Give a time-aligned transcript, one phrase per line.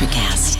[0.00, 0.56] Electricast.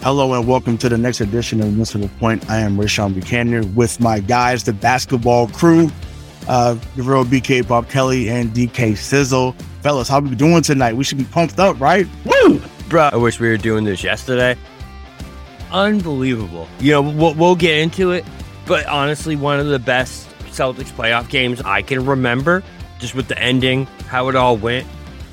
[0.00, 2.48] Hello and welcome to the next edition of Missile Point.
[2.48, 5.90] I am Rayshawn Buchanan with my guys, the basketball crew,
[6.48, 9.52] uh, the real BK Bob Kelly and DK Sizzle.
[9.82, 10.94] Fellas, how we doing tonight?
[10.94, 12.06] We should be pumped up, right?
[12.24, 12.60] Woo!
[12.88, 14.56] Bro, I wish we were doing this yesterday.
[15.70, 16.66] Unbelievable.
[16.80, 18.24] You know, we'll, we'll get into it,
[18.66, 22.62] but honestly, one of the best Celtics playoff games I can remember,
[22.98, 24.86] just with the ending, how it all went,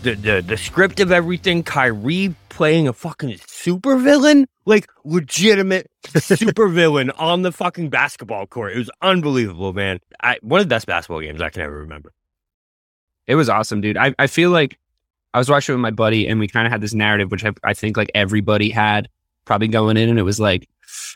[0.05, 7.41] the, the, the script of everything, Kyrie playing a fucking supervillain, like legitimate supervillain on
[7.41, 8.73] the fucking basketball court.
[8.73, 9.99] It was unbelievable, man.
[10.21, 12.13] I, one of the best basketball games I can ever remember.
[13.27, 13.97] It was awesome, dude.
[13.97, 14.77] I, I feel like
[15.33, 17.51] I was watching with my buddy and we kind of had this narrative, which I,
[17.63, 19.09] I think like everybody had
[19.43, 20.09] probably going in.
[20.09, 20.69] And it was like,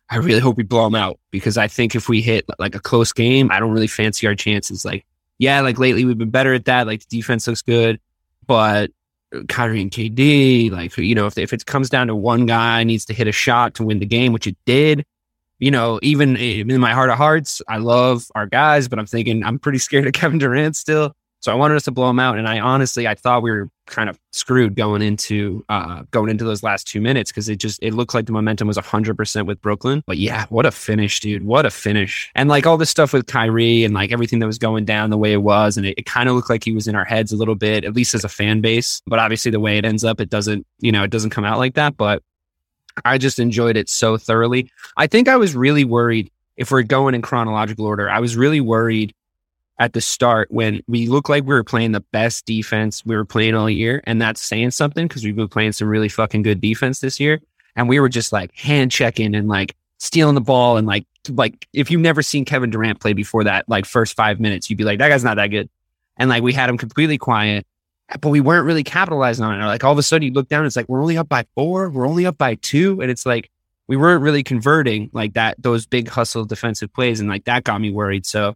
[0.10, 2.80] I really hope we blow them out because I think if we hit like a
[2.80, 4.84] close game, I don't really fancy our chances.
[4.84, 5.06] Like,
[5.38, 6.88] yeah, like lately we've been better at that.
[6.88, 8.00] Like the defense looks good,
[8.50, 8.90] but
[9.48, 13.06] Kyrie and KD, like, you know, if, if it comes down to one guy needs
[13.06, 15.06] to hit a shot to win the game, which it did,
[15.60, 19.44] you know, even in my heart of hearts, I love our guys, but I'm thinking
[19.46, 21.14] I'm pretty scared of Kevin Durant still.
[21.42, 22.38] So I wanted us to blow him out.
[22.38, 26.44] And I honestly, I thought we were kind of screwed going into uh, going into
[26.44, 29.48] those last two minutes because it just it looked like the momentum was hundred percent
[29.48, 30.04] with Brooklyn.
[30.06, 31.44] But yeah, what a finish, dude!
[31.44, 32.30] What a finish!
[32.36, 35.18] And like all this stuff with Kyrie and like everything that was going down the
[35.18, 37.32] way it was, and it, it kind of looked like he was in our heads
[37.32, 39.02] a little bit, at least as a fan base.
[39.08, 41.58] But obviously, the way it ends up, it doesn't, you know, it doesn't come out
[41.58, 41.96] like that.
[41.98, 42.22] But
[43.06, 44.70] I just enjoyed it so thoroughly.
[44.98, 48.10] I think I was really worried if we're going in chronological order.
[48.10, 49.14] I was really worried
[49.80, 53.26] at the start when we looked like we were playing the best defense we were
[53.26, 54.04] playing all year.
[54.06, 57.40] And that's saying something because we've been playing some really fucking good defense this year.
[57.78, 60.76] And we were just like hand checking and like stealing the ball.
[60.76, 64.40] And like, like if you've never seen Kevin Durant play before that, like first five
[64.42, 65.70] minutes, you'd be like, that guy's not that good.
[66.18, 67.66] And like we had him completely quiet,
[68.20, 69.66] but we weren't really capitalizing on it.
[69.66, 71.90] Like all of a sudden you look down, it's like, we're only up by four,
[71.90, 73.00] we're only up by two.
[73.02, 73.50] And it's like,
[73.88, 77.22] we weren't really converting like that, those big hustle defensive plays.
[77.22, 78.26] And like that got me worried.
[78.26, 78.56] So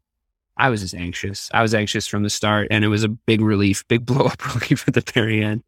[0.57, 1.49] I was just anxious.
[1.53, 4.55] I was anxious from the start, and it was a big relief, big blow up
[4.55, 5.63] relief at the very end.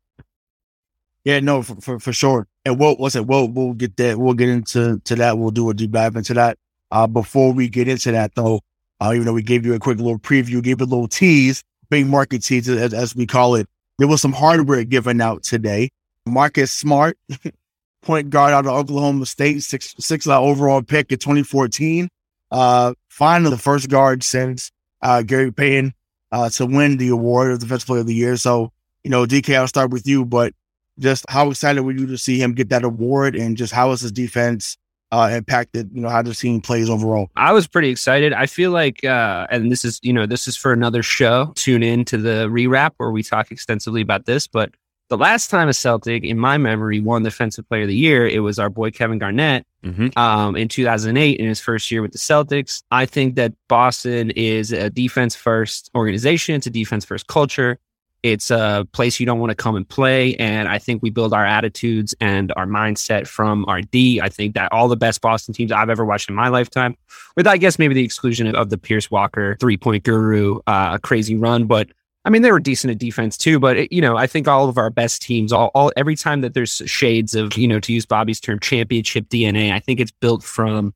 [1.24, 2.48] Yeah, no, for, for, for sure.
[2.66, 3.26] And we'll, what's it?
[3.26, 4.18] We'll, we'll get that.
[4.18, 5.40] We'll get into to that.
[5.40, 6.60] We'll do a deep dive into that.
[6.92, 8.62] Uh, before we get into that though,
[9.02, 12.06] uh, even though we gave you a quick little preview, gave a little tease, big
[12.06, 13.68] market tease, as, as we call it.
[13.98, 15.90] There was some hardware given out today.
[16.28, 17.18] Marcus Smart,
[18.02, 22.08] point guard out of Oklahoma State, six, six uh, overall pick in 2014.
[22.52, 24.72] Uh, finally the first guard since
[25.06, 25.94] uh, Gary Payton
[26.32, 28.36] uh, to win the award of Defensive Player of the Year.
[28.38, 28.72] So,
[29.04, 30.54] you know, DK, I'll start with you, but
[30.98, 34.02] just how excited were you to see him get that award and just how has
[34.02, 34.78] his defense
[35.12, 37.30] uh, impacted, you know, how the team plays overall?
[37.36, 38.34] I was pretty excited.
[38.34, 41.54] I feel like, uh, and this is, you know, this is for another show.
[41.56, 44.72] Tune in to the rewrap where we talk extensively about this, but
[45.10, 48.40] the last time a Celtic, in my memory, won Defensive Player of the Year, it
[48.40, 50.18] was our boy Kevin Garnett mm-hmm.
[50.18, 52.84] um, in 2008 in his first year with the Celtics.
[52.92, 56.56] I think that Boston is a defense first organization.
[56.56, 57.78] It's a defense first culture.
[58.24, 60.36] It's a place you don't want to come and play.
[60.38, 64.20] And I think we build our attitudes and our mindset from our D.
[64.20, 66.96] I think that all the best Boston teams I've ever watched in my lifetime,
[67.36, 71.36] with I guess maybe the exclusion of the Pierce Walker three point guru, uh, crazy
[71.36, 71.90] run, but
[72.26, 74.68] I mean, they were decent at defense too, but it, you know, I think all
[74.68, 77.94] of our best teams, all, all every time that there's shades of, you know, to
[77.94, 80.96] use Bobby's term, championship DNA, I think it's built from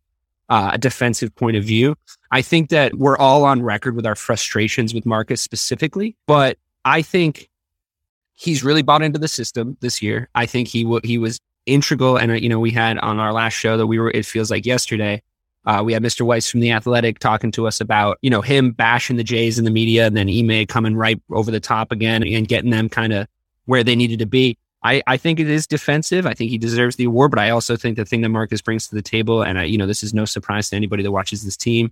[0.49, 1.95] uh, a defensive point of view.
[2.31, 7.03] I think that we're all on record with our frustrations with Marcus specifically, but I
[7.03, 7.49] think
[8.33, 10.29] he's really bought into the system this year.
[10.33, 13.33] I think he w- he was integral, and uh, you know, we had on our
[13.33, 14.09] last show that we were.
[14.09, 15.21] It feels like yesterday
[15.65, 16.21] uh, we had Mr.
[16.21, 19.65] Weiss from the Athletic talking to us about, you know, him bashing the Jays in
[19.65, 23.13] the media and then Ime coming right over the top again and getting them kind
[23.13, 23.27] of
[23.65, 24.57] where they needed to be.
[24.81, 26.25] I, I think it is defensive.
[26.25, 28.87] I think he deserves the award, but I also think the thing that Marcus brings
[28.87, 31.43] to the table, and I, you know, this is no surprise to anybody that watches
[31.43, 31.91] this team.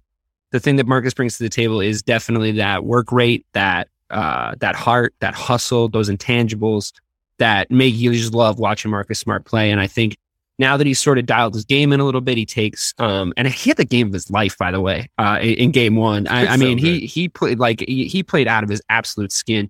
[0.51, 4.55] The thing that Marcus brings to the table is definitely that work rate, that uh,
[4.59, 6.93] that heart, that hustle, those intangibles
[7.39, 9.69] that make you just love watching Marcus Smart play.
[9.69, 10.17] And I think
[10.59, 13.33] now that he's sort of dialed his game in a little bit, he takes um
[13.37, 16.27] and he had the game of his life, by the way, uh in, game one.
[16.27, 19.31] I, I mean, so he he played like he, he, played out of his absolute
[19.31, 19.69] skin.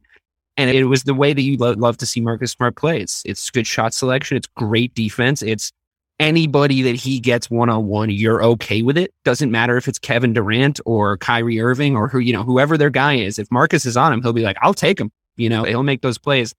[0.59, 2.99] And it was the way that you lo- love to see Marcus Smart play.
[2.99, 5.71] It's it's good shot selection, it's great defense, it's
[6.19, 9.13] anybody that he gets one on one, you're okay with it.
[9.23, 12.89] Doesn't matter if it's Kevin Durant or Kyrie Irving or who, you know, whoever their
[12.89, 13.37] guy is.
[13.39, 15.11] If Marcus is on him, he'll be like, I'll take him.
[15.35, 16.53] You know, he'll make those plays.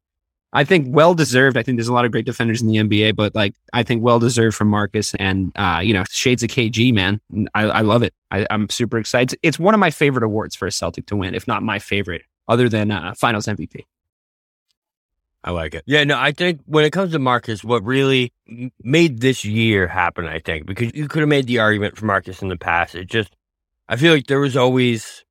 [0.53, 1.57] I think well deserved.
[1.57, 4.03] I think there's a lot of great defenders in the NBA, but like I think
[4.03, 7.21] well deserved from Marcus and uh, you know, shades of KG, man.
[7.55, 8.15] I, I love it.
[8.31, 9.39] I, am super excited.
[9.43, 12.23] It's one of my favorite awards for a Celtic to win, if not my favorite,
[12.49, 13.85] other than uh, Finals MVP.
[15.45, 15.85] I like it.
[15.87, 18.33] Yeah, no, I think when it comes to Marcus, what really
[18.83, 22.43] made this year happen, I think, because you could have made the argument for Marcus
[22.43, 22.95] in the past.
[22.95, 23.37] It just,
[23.89, 25.25] I feel like there was always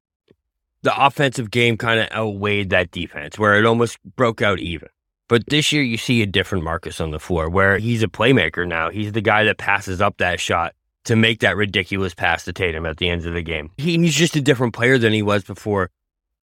[0.84, 4.88] the offensive game kind of outweighed that defense where it almost broke out even.
[5.28, 8.68] But this year, you see a different Marcus on the floor where he's a playmaker
[8.68, 8.90] now.
[8.90, 10.74] He's the guy that passes up that shot
[11.06, 13.72] to make that ridiculous pass to Tatum at the end of the game.
[13.78, 15.90] He's just a different player than he was before,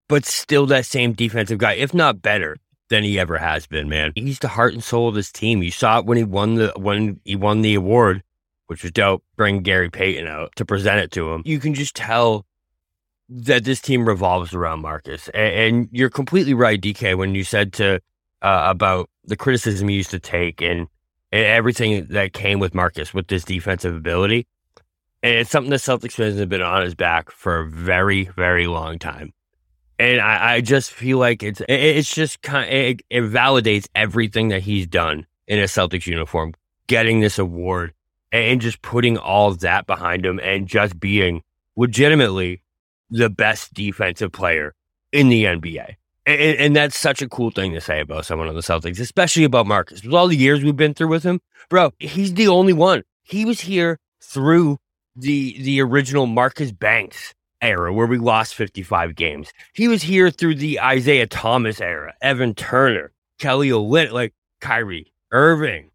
[0.09, 2.57] but still that same defensive guy, if not better
[2.89, 4.13] than he ever has been, man.
[4.15, 5.63] He's the heart and soul of this team.
[5.63, 8.23] You saw it when he won the when he won the award,
[8.67, 9.25] which was dope.
[9.37, 11.43] Bring Gary Payton out to present it to him.
[11.45, 12.47] You can just tell
[13.29, 15.29] that this team revolves around Marcus.
[15.29, 18.01] And, and you're completely right, DK, when you said to
[18.45, 20.87] uh, about the criticism he used to take and,
[21.33, 24.47] and everything that came with Marcus with this defensive ability.
[25.23, 28.67] And it's something the Celtics fans have been on his back for a very, very
[28.67, 29.33] long time
[29.99, 34.49] and I, I, just feel like it's it's just kind of, it, it, validates everything
[34.49, 36.55] that he's done in a Celtics uniform,
[36.87, 37.93] getting this award
[38.33, 41.43] and just putting all that behind him and just being
[41.77, 42.63] legitimately
[43.11, 44.75] the best defensive player
[45.13, 45.95] in the NBA.
[46.27, 49.45] And, and that's such a cool thing to say about someone on the Celtics, especially
[49.45, 50.03] about Marcus.
[50.03, 53.03] With all the years we've been through with him, bro, he's the only one.
[53.23, 54.79] He was here through
[55.17, 59.53] the the original Marcus Banks era where we lost 55 games.
[59.73, 65.91] He was here through the Isaiah Thomas era, Evan Turner, Kelly Olynyk, like Kyrie Irving,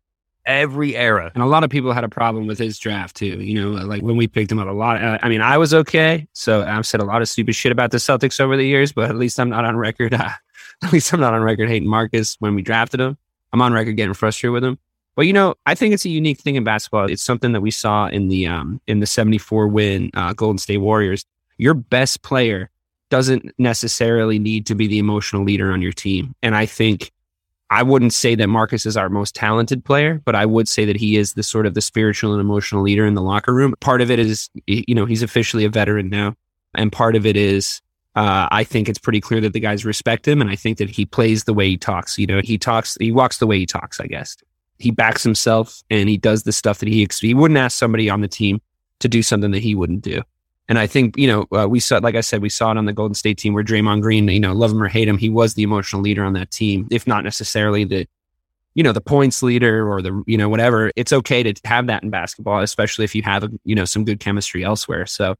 [0.50, 1.31] every era.
[1.34, 3.42] And a lot of people had a problem with his draft too.
[3.42, 5.01] You know, like when we picked him up a lot.
[5.01, 6.28] Uh, I mean, I was okay.
[6.34, 9.10] So I've said a lot of stupid shit about the Celtics over the years, but
[9.10, 10.13] at least I'm not on record.
[10.13, 10.30] Uh,
[10.84, 13.18] at least I'm not on record hating Marcus when we drafted him.
[13.54, 14.78] I'm on record getting frustrated with him.
[15.16, 17.10] But you know, I think it's a unique thing in basketball.
[17.10, 20.78] It's something that we saw in the um in the 74 win uh, Golden State
[20.78, 21.25] Warriors
[21.60, 22.72] your best player
[23.10, 26.34] doesn't necessarily need to be the emotional leader on your team.
[26.42, 27.12] And I think
[27.71, 30.95] I wouldn't say that Marcus is our most talented player, but I would say that
[30.95, 33.75] he is the sort of the spiritual and emotional leader in the locker room.
[33.80, 36.36] Part of it is, you know, he's officially a veteran now.
[36.75, 37.81] And part of it is,
[38.16, 40.42] uh, I think it's pretty clear that the guys respect him.
[40.42, 42.18] And I think that he plays the way he talks.
[42.18, 44.36] You know, he talks, he walks the way he talks, I guess.
[44.80, 48.22] He backs himself and he does the stuff that he, he wouldn't ask somebody on
[48.22, 48.62] the team
[49.00, 50.24] to do something that he wouldn't do.
[50.69, 52.86] And I think, you know, uh, we saw, like I said, we saw it on
[52.86, 55.27] the Golden State team where Draymond Green, you know, love him or hate him, he
[55.27, 58.07] was the emotional leader on that team, if not necessarily the,
[58.75, 60.92] you know, the points leader or the, you know, whatever.
[60.95, 64.06] It's okay to have that in basketball, especially if you have, a, you know, some
[64.06, 65.07] good chemistry elsewhere.
[65.07, 65.33] So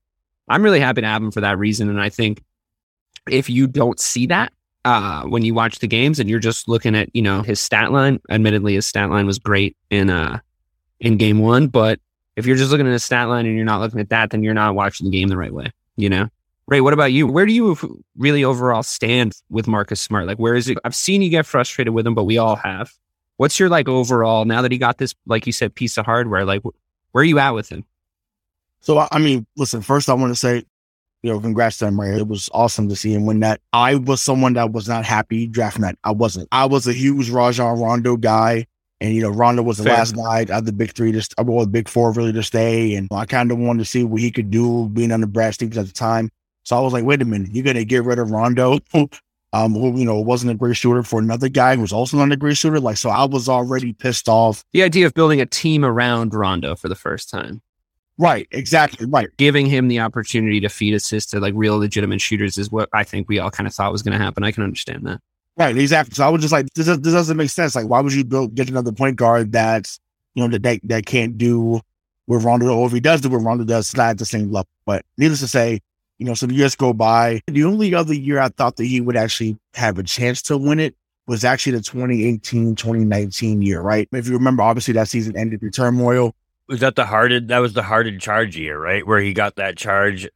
[0.48, 1.90] I'm really happy to have him for that reason.
[1.90, 2.44] And I think
[3.30, 4.52] if you don't see that,
[4.84, 7.92] uh, when you watch the games and you're just looking at, you know, his stat
[7.92, 10.40] line, admittedly, his stat line was great in, uh,
[11.00, 12.00] in game one, but
[12.40, 14.44] if you're just looking at a stat line and you're not looking at that, then
[14.44, 16.30] you're not watching the game the right way, you know?
[16.68, 17.28] Ray, what about you?
[17.28, 20.26] Where do you really overall stand with Marcus Smart?
[20.26, 20.78] Like, where is it?
[20.86, 22.94] I've seen you get frustrated with him, but we all have.
[23.38, 26.46] What's your like overall now that he got this, like you said, piece of hardware?
[26.46, 26.64] Like,
[27.12, 27.84] where are you at with him?
[28.82, 30.64] So, I mean, listen, first I want to say,
[31.22, 32.18] you know, congrats to him, Ray.
[32.18, 33.60] It was awesome to see him win that.
[33.74, 35.98] I was someone that was not happy drafting that.
[36.04, 36.48] I wasn't.
[36.52, 38.68] I was a huge Rajon Rondo guy.
[39.02, 39.94] And you know, Rondo was the Fair.
[39.94, 42.44] last guy out of the big three Just I well, the big four really to
[42.44, 42.96] stay.
[42.96, 45.54] And I kind of wanted to see what he could do being on the Brad
[45.54, 46.30] Stevens at the time.
[46.64, 48.80] So I was like, wait a minute, you're gonna get rid of Rondo,
[49.54, 52.32] um, who you know wasn't a great shooter for another guy who was also not
[52.32, 52.80] a great shooter.
[52.80, 54.64] Like, so I was already pissed off.
[54.74, 57.62] The idea of building a team around Rondo for the first time.
[58.20, 59.30] Right, exactly, right.
[59.38, 63.06] Giving him the opportunity to feed assists to like real legitimate shooters is what I
[63.06, 64.44] think we all kind of thought was going to happen.
[64.44, 65.22] I can understand that.
[65.60, 66.16] Right, exactly.
[66.16, 67.76] So I was just like, this, this doesn't make sense.
[67.76, 70.00] Like, why would you build get another point guard that's
[70.34, 71.82] you know that that, that can't do
[72.28, 74.70] what Rondo or if he does do what Rondo does, not at the same level.
[74.86, 75.82] But needless to say,
[76.18, 77.42] you know, some years go by.
[77.48, 80.80] The only other year I thought that he would actually have a chance to win
[80.80, 80.96] it
[81.28, 84.08] was actually the 2018, 2019 year, right?
[84.12, 86.36] If you remember, obviously that season ended in turmoil.
[86.68, 87.48] Was that the Harden?
[87.48, 89.06] That was the Harden charge year, right?
[89.06, 90.30] Where he got that charge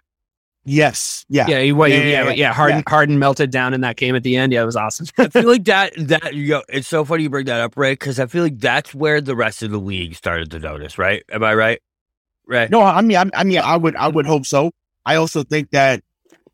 [0.65, 1.25] Yes.
[1.27, 1.48] Yeah.
[1.48, 1.62] Yeah.
[1.62, 2.53] He, well, yeah, yeah, yeah, yeah.
[2.53, 2.84] Harden, yeah.
[2.89, 4.53] Harden melted down in that game at the end.
[4.53, 5.08] Yeah, it was awesome.
[5.17, 8.00] I feel like that, that, you know, it's so funny you bring that up, right?
[8.00, 11.24] because I feel like that's where the rest of the league started to notice, right?
[11.32, 11.82] Am I right?
[12.48, 12.70] Right.
[12.70, 14.72] No, I mean, I, I mean, I would, I would hope so.
[15.05, 16.01] I also think that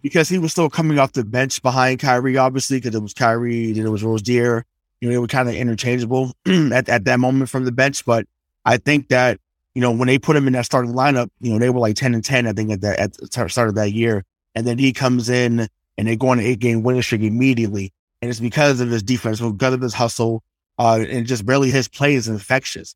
[0.01, 3.73] because he was still coming off the bench behind Kyrie, obviously, because it was Kyrie,
[3.73, 4.65] then it was Rozier.
[5.01, 8.05] You know, they were kind of interchangeable at, at that moment from the bench.
[8.05, 8.25] But
[8.65, 9.39] I think that
[9.75, 11.95] you know, when they put him in that starting lineup, you know, they were like
[11.95, 14.25] 10 and 10, I think, at the, at the start of that year.
[14.55, 17.93] And then he comes in and they go on an eight game winning streak immediately.
[18.21, 20.43] And it's because of his defense, because of his hustle,
[20.77, 22.95] uh, and just barely his play is infectious.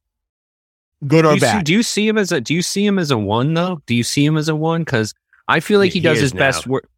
[1.06, 1.58] Good or do bad.
[1.60, 3.82] See, do you see him as a do you see him as a one though?
[3.86, 4.82] Do you see him as a one?
[4.82, 5.14] Because
[5.48, 6.40] I feel like he, he does his now.
[6.40, 6.90] best work.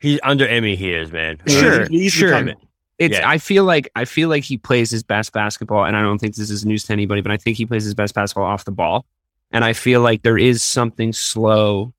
[0.00, 0.64] He's under Ime.
[0.64, 1.40] He is man.
[1.46, 2.54] Sure, he's, he's sure.
[2.98, 3.18] It's.
[3.18, 3.28] Yeah.
[3.28, 6.36] I feel like I feel like he plays his best basketball, and I don't think
[6.36, 8.72] this is news to anybody, but I think he plays his best basketball off the
[8.72, 9.06] ball.
[9.54, 11.94] And I feel like there is something slow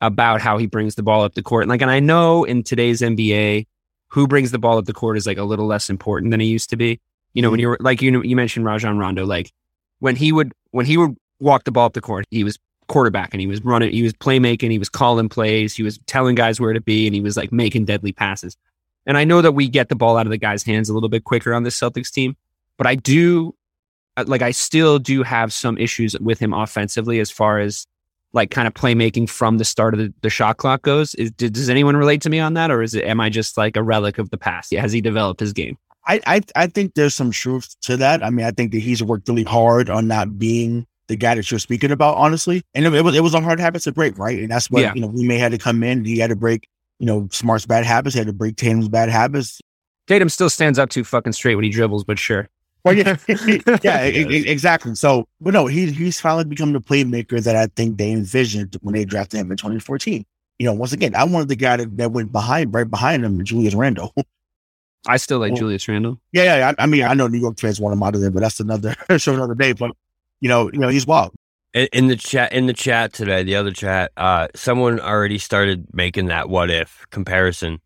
[0.00, 1.64] about how he brings the ball up the court.
[1.64, 3.66] And like, and I know in today's NBA,
[4.06, 6.44] who brings the ball up the court is like a little less important than it
[6.44, 7.00] used to be.
[7.34, 7.52] You know, mm-hmm.
[7.52, 9.52] when you're like you you mentioned Rajon Rondo, like
[9.98, 13.34] when he would when he would walk the ball up the court, he was quarterback
[13.34, 16.60] and he was running, he was playmaking, he was calling plays, he was telling guys
[16.60, 18.56] where to be, and he was like making deadly passes.
[19.06, 21.08] And I know that we get the ball out of the guy's hands a little
[21.08, 22.36] bit quicker on this Celtics team,
[22.78, 23.54] but I do
[24.26, 27.86] like I still do have some issues with him offensively as far as
[28.32, 31.14] like kind of playmaking from the start of the, the shot clock goes.
[31.16, 33.76] Is, does anyone relate to me on that, or is it am I just like
[33.76, 34.74] a relic of the past?
[34.74, 35.76] Has he developed his game?
[36.06, 38.22] I, I I think there's some truth to that.
[38.22, 41.50] I mean, I think that he's worked really hard on not being the guy that
[41.50, 42.62] you're speaking about, honestly.
[42.74, 44.38] And it, it was it was a hard habit to break, right?
[44.38, 44.94] And that's what yeah.
[44.94, 45.08] you know.
[45.08, 46.04] We may had to come in.
[46.04, 48.14] He had to break, you know, Smart's bad habits.
[48.14, 49.60] He had to break Tatum's bad habits.
[50.06, 52.48] Tatum still stands up too fucking straight when he dribbles, but sure.
[52.84, 53.16] Well, yeah,
[53.82, 54.94] yeah, exactly.
[54.94, 58.94] So, but no, he he's finally become the playmaker that I think they envisioned when
[58.94, 60.24] they drafted him in 2014.
[60.58, 63.42] You know, once again, I wanted the guy that, that went behind, right behind him,
[63.44, 64.12] Julius Randle.
[65.06, 66.20] I still like well, Julius Randle.
[66.32, 66.72] Yeah, yeah.
[66.78, 68.60] I, I, mean, I know New York fans want him out of there, but that's
[68.60, 69.72] another show another day.
[69.72, 69.92] But
[70.40, 71.32] you know, you know, he's wild.
[71.74, 75.86] In, in the chat, in the chat today, the other chat, uh, someone already started
[75.92, 77.80] making that what if comparison.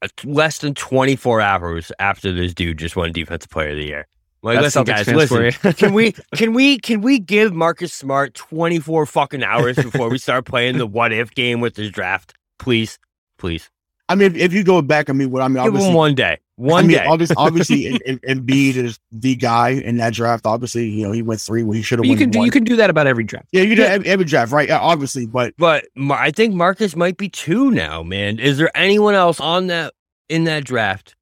[0.00, 4.08] Uh, less than 24 hours after this dude just won Defensive Player of the Year.
[4.42, 5.72] Like, That's listen, guys, listen.
[5.74, 10.46] can we can we can we give Marcus Smart 24 fucking hours before we start
[10.46, 12.34] playing the what if game with this draft?
[12.58, 12.98] Please,
[13.38, 13.70] please.
[14.08, 16.16] I mean, if, if you go back, I mean, what I mean, give him one
[16.16, 16.38] day.
[16.56, 17.06] One I mean, day.
[17.06, 17.84] obviously, obviously,
[18.28, 20.44] Embiid is the guy in that draft.
[20.44, 22.06] Obviously, you know, he went three when he should have.
[22.06, 22.46] You can do one.
[22.46, 23.46] you can do that about every draft.
[23.52, 23.98] Yeah, you do yeah.
[24.04, 24.68] every draft, right?
[24.70, 28.02] Obviously, but but I think Marcus might be two now.
[28.02, 29.94] Man, is there anyone else on that
[30.28, 31.14] in that draft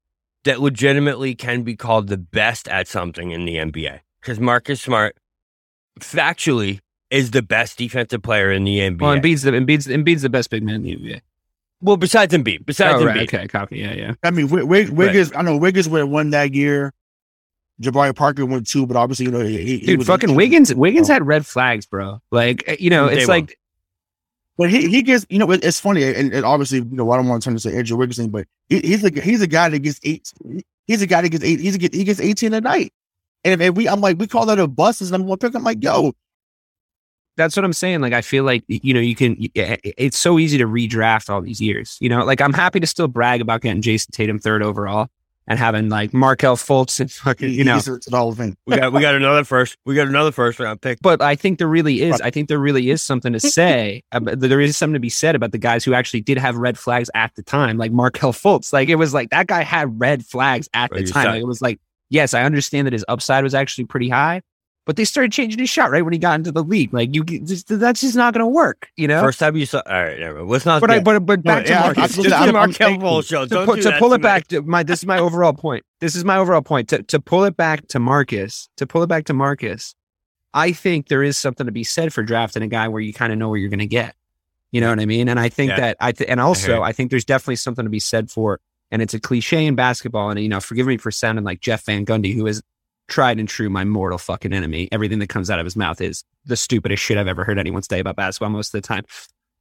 [0.44, 4.00] that legitimately can be called the best at something in the NBA?
[4.20, 5.16] Because Marcus Smart,
[6.00, 6.80] factually,
[7.10, 9.00] is the best defensive player in the NBA.
[9.00, 11.20] Well, Embiid's the Embiid's, Embiid's the best big man in the NBA.
[11.82, 13.16] Well, besides Embiid, besides oh, right.
[13.16, 13.34] Embiid.
[13.34, 13.78] Okay, copy.
[13.78, 14.14] Yeah, yeah.
[14.22, 15.30] I mean, Wig- Wiggins.
[15.30, 15.38] Right.
[15.38, 16.92] I know Wiggins went one that year.
[17.80, 20.74] Jabari Parker went two, but obviously, you know, he, he dude, fucking Wiggins.
[20.74, 22.20] Wiggins had red flags, bro.
[22.30, 23.58] Like, eh, you know, it's like.
[24.60, 27.26] But he, he gets, you know, it's funny, and, and obviously, you know, I don't
[27.26, 29.70] want to turn to say Andrew Wiggins thing, but he, he's a he's a guy
[29.70, 30.30] that gets eight.
[30.86, 31.60] He's a guy that gets eight.
[31.60, 32.92] He's a, he gets eighteen a night,
[33.42, 35.00] and if, we, I'm like, we call that a bust.
[35.00, 35.54] Is number one pick.
[35.54, 36.12] I'm like, yo,
[37.38, 38.02] that's what I'm saying.
[38.02, 41.30] Like, I feel like, you know, you can, eh, eh, it's so easy to redraft
[41.30, 41.96] all these years.
[41.98, 45.08] You know, like I'm happy to still brag about getting Jayson Tatum third overall
[45.50, 48.56] and having like Markelle Fultz and fucking, you know, it's an all thing.
[48.68, 51.00] we got, we got another first, we got another first round pick.
[51.02, 54.04] But I think there really is, I think there really is something to say.
[54.12, 57.10] there is something to be said about the guys who actually did have red flags
[57.16, 58.72] at the time, like Markelle Fultz.
[58.72, 61.26] Like it was like that guy had red flags at the time.
[61.26, 61.80] Like, it was like,
[62.10, 64.42] yes, I understand that his upside was actually pretty high,
[64.90, 66.92] but they started changing his shot right when he got into the league.
[66.92, 68.90] Like you, just, that's just not going to work.
[68.96, 69.20] You know.
[69.20, 69.80] First time you saw.
[69.86, 70.42] All right, never.
[70.42, 70.80] Let's not.
[70.80, 72.16] But I, but but back no, to yeah, Marcus.
[72.16, 73.46] Just to Markelle show.
[73.46, 74.48] To, pull, to pull it back.
[74.48, 75.84] To my this is my overall point.
[76.00, 76.88] This is my overall point.
[76.88, 78.68] To to pull it back to Marcus.
[78.78, 79.94] To pull it back to Marcus.
[80.52, 83.32] I think there is something to be said for drafting a guy where you kind
[83.32, 84.16] of know where you're going to get.
[84.72, 85.28] You know what I mean?
[85.28, 85.76] And I think yeah.
[85.76, 88.58] that I th- and also I, I think there's definitely something to be said for.
[88.90, 90.30] And it's a cliche in basketball.
[90.30, 92.60] And you know, forgive me for sounding like Jeff Van Gundy, who is
[93.10, 94.88] tried and true, my mortal fucking enemy.
[94.92, 97.82] Everything that comes out of his mouth is the stupidest shit I've ever heard anyone
[97.82, 99.04] say about basketball most of the time.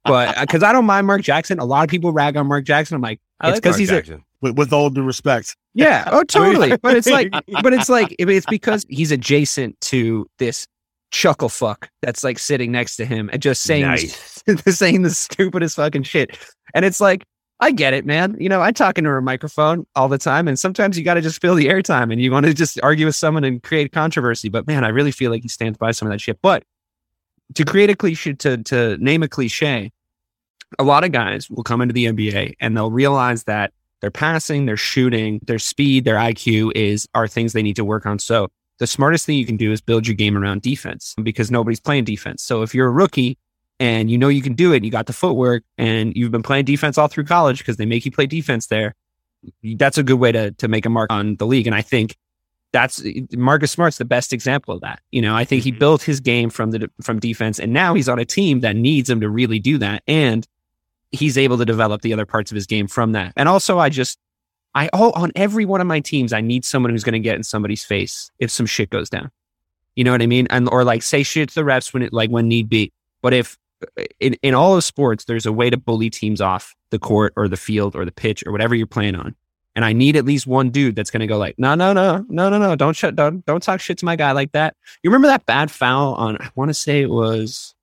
[0.04, 2.64] But because uh, I don't mind Mark Jackson, a lot of people rag on Mark
[2.64, 2.94] Jackson.
[2.94, 4.14] I'm like, I it's because like he's Jackson.
[4.14, 5.56] A, with, with all due respect.
[5.74, 6.08] Yeah.
[6.12, 6.76] Oh, totally.
[6.78, 7.30] but it's like,
[7.62, 10.66] but it's like, it's because he's adjacent to this
[11.10, 14.42] chuckle fuck that's like sitting next to him and just saying, nice.
[14.66, 16.38] saying the stupidest fucking shit.
[16.74, 17.24] And it's like,
[17.62, 18.36] I get it, man.
[18.40, 21.20] You know, I talk into a microphone all the time, and sometimes you got to
[21.20, 24.48] just fill the airtime and you want to just argue with someone and create controversy.
[24.48, 26.38] But man, I really feel like he stands by some of that shit.
[26.40, 26.64] But
[27.54, 29.92] to create a cliche, to, to name a cliche,
[30.78, 34.66] a lot of guys will come into the NBA and they'll realize that their passing,
[34.66, 38.18] their shooting, their speed, their IQ is are things they need to work on.
[38.18, 38.48] So
[38.78, 42.04] the smartest thing you can do is build your game around defense because nobody's playing
[42.04, 42.42] defense.
[42.42, 43.36] So if you're a rookie
[43.80, 46.66] and you know you can do it, you got the footwork, and you've been playing
[46.66, 48.94] defense all through college because they make you play defense there.
[49.64, 51.66] That's a good way to to make a mark on the league.
[51.66, 52.14] And I think
[52.72, 55.00] that's Marcus Smart's the best example of that.
[55.10, 55.78] You know, I think he Mhm.
[55.80, 59.10] built his game from the from defense, and now he's on a team that needs
[59.10, 60.46] him to really do that, and
[61.10, 63.32] he's able to develop the other parts of his game from that.
[63.36, 64.18] And also, I just
[64.74, 67.34] I oh, on every one of my teams, I need someone who's going to get
[67.34, 69.30] in somebody's face if some shit goes down.
[69.96, 70.46] You know what I mean?
[70.50, 72.92] And or like say shit to the refs when it like when need be.
[73.22, 73.58] But if
[74.18, 77.48] in, in all of sports, there's a way to bully teams off the court or
[77.48, 79.34] the field or the pitch or whatever you're playing on.
[79.76, 82.24] And I need at least one dude that's going to go like, no, no, no,
[82.28, 84.74] no, no, no, don't shut, don't, don't talk shit to my guy like that.
[85.02, 86.36] You remember that bad foul on?
[86.40, 87.74] I want to say it was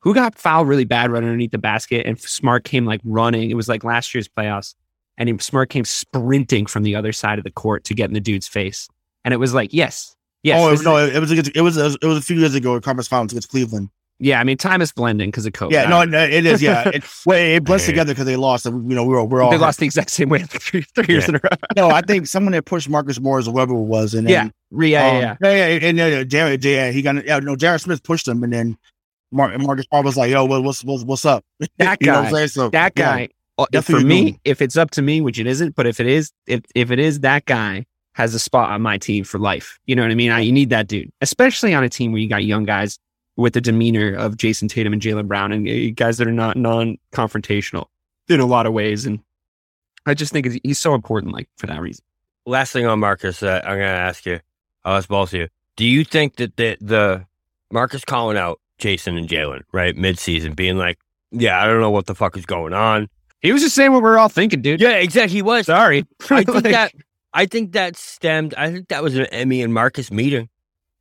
[0.00, 3.50] who got fouled really bad right underneath the basket, and Smart came like running.
[3.50, 4.74] It was like last year's playoffs,
[5.18, 8.14] and he, Smart came sprinting from the other side of the court to get in
[8.14, 8.88] the dude's face,
[9.24, 12.04] and it was like, yes, yes, oh no, is- it was against, it was it
[12.04, 12.80] was a few years ago.
[12.80, 13.90] Conference finals against Cleveland.
[14.18, 14.40] Yeah.
[14.40, 15.72] I mean, time is blending because of COVID.
[15.72, 16.62] Yeah, no, no, it is.
[16.62, 18.64] Yeah, it, well, it blends together because they lost.
[18.64, 21.24] You know, we were we're all they lost the exact same way three, three years
[21.24, 21.28] Yeah.
[21.30, 21.56] in a row.
[21.76, 24.88] No, I think someone that pushed Marcus Morris or whoever it was, and Yeah, then,
[24.88, 25.36] yeah, um, yeah, yeah.
[25.40, 27.78] yeah, yeah, and then Jared, yeah, he got yeah, no, J.R.
[27.78, 28.76] Smith pushed him, and then
[29.32, 31.44] Mar- Marcus Smart was like, "Yo, what, what's what's what's up?"
[31.78, 32.42] That you know what guy.
[32.42, 32.48] I'm?
[32.48, 34.38] So that guy uh, definitely for me do.
[34.44, 36.98] if it's up to me which it isn't but if it is if if it
[36.98, 40.14] is that guy has a spot on my team for life you know what i
[40.14, 42.98] mean I, you need that dude especially on a team where you got young guys
[43.36, 46.56] with the demeanor of jayson tatum and jaylen brown and uh, guys that are not
[46.56, 47.86] non-confrontational
[48.28, 49.20] in a lot of ways and
[50.06, 52.04] i just think he's- he's so important like for that reason
[52.48, 54.38] Last thing on Marcus, uh, I'm going to ask you.
[54.84, 55.48] I'll ask both of you.
[55.74, 57.26] Do you think that the, the
[57.72, 60.96] Marcus calling out Jayson and Jaylen, right, midseason, being like,
[61.32, 63.08] yeah, I don't know what the fuck is going on.
[63.40, 65.34] he was just saying what we are all thinking dude Yeah, exactly.
[65.34, 65.66] He was.
[65.66, 66.92] sorry I think Like, that
[67.34, 68.54] I think that stemmed.
[68.56, 70.48] I think that was an Ime and Marcus meeting.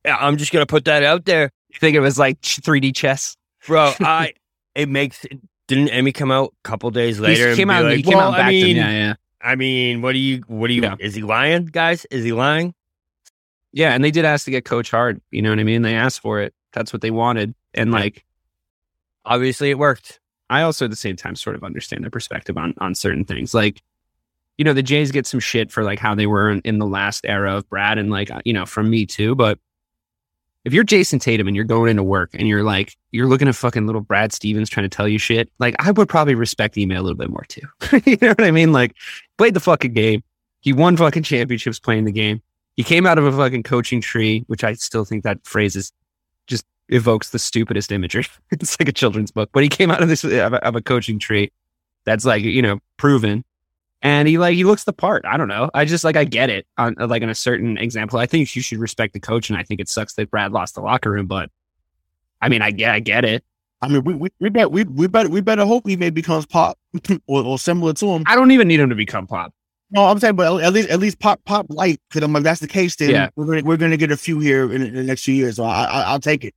[0.03, 3.93] I'm just gonna put that out there, you think it was like 3d chess bro.
[3.99, 4.33] I
[4.75, 5.25] it makes
[5.67, 7.47] didn't Ime come out a couple days later?
[7.49, 9.55] and came out like, he came well, out back I to mean, yeah yeah I
[9.55, 10.43] mean, what do you?
[10.47, 10.81] What do you?
[10.81, 10.95] Yeah.
[10.97, 12.05] Is he lying, guys?
[12.09, 12.73] Is he lying?
[13.73, 15.21] Yeah, and they did ask to get Coach Hard.
[15.29, 15.83] You know what I mean?
[15.83, 16.55] They asked for it.
[16.73, 17.53] That's what they wanted.
[17.75, 17.99] And Yeah.
[17.99, 18.25] like,
[19.23, 20.19] Obviously, it worked.
[20.49, 23.53] I also at the same time sort of understand their perspective on on certain things.
[23.53, 23.83] Like,
[24.57, 26.87] you know, the Jays get some shit for like how they were in, in the
[26.87, 29.35] last era of Brad, and like uh, you know, from me too.
[29.35, 29.59] But
[30.65, 33.55] if you're Jayson Tatum and you're going into work and you're like you're looking at
[33.55, 36.83] fucking little Brad Stevens trying to tell you shit, like I would probably respect the
[36.83, 37.61] Ime a little bit more too.
[38.05, 38.73] you know what I mean?
[38.73, 38.95] Like,
[39.37, 40.23] played the fucking game.
[40.61, 42.41] He won fucking championships playing the game.
[42.75, 45.93] He came out of a fucking coaching tree, which I still think that phrase is
[46.47, 48.25] just evokes the stupidest imagery.
[48.51, 50.81] it's like a children's book, but he came out of this of a, of a
[50.81, 51.51] coaching tree
[52.05, 53.45] that's like you know proven,
[54.05, 55.25] and he like he looks the part.
[55.25, 55.71] I don't know.
[55.73, 58.19] I just like I get it on like in a certain example.
[58.19, 60.75] I think you should respect the coach, and I think it sucks that Brad lost
[60.75, 61.49] the locker room, but
[62.39, 63.43] I mean I get I get it.
[63.81, 66.45] I mean, we we we bet we we better we better hope he maybe becomes
[66.45, 66.77] pop
[67.27, 68.23] or, or similar to him.
[68.27, 69.53] I don't even need him to become pop.
[69.89, 71.99] No, I'm saying, but at least at least pop pop light.
[72.09, 72.95] Because I'm like, that's the case.
[72.95, 73.29] Then Yeah.
[73.35, 75.55] we're gonna we're gonna get a few here in, in the next few years.
[75.55, 76.53] So I, I I'll take it.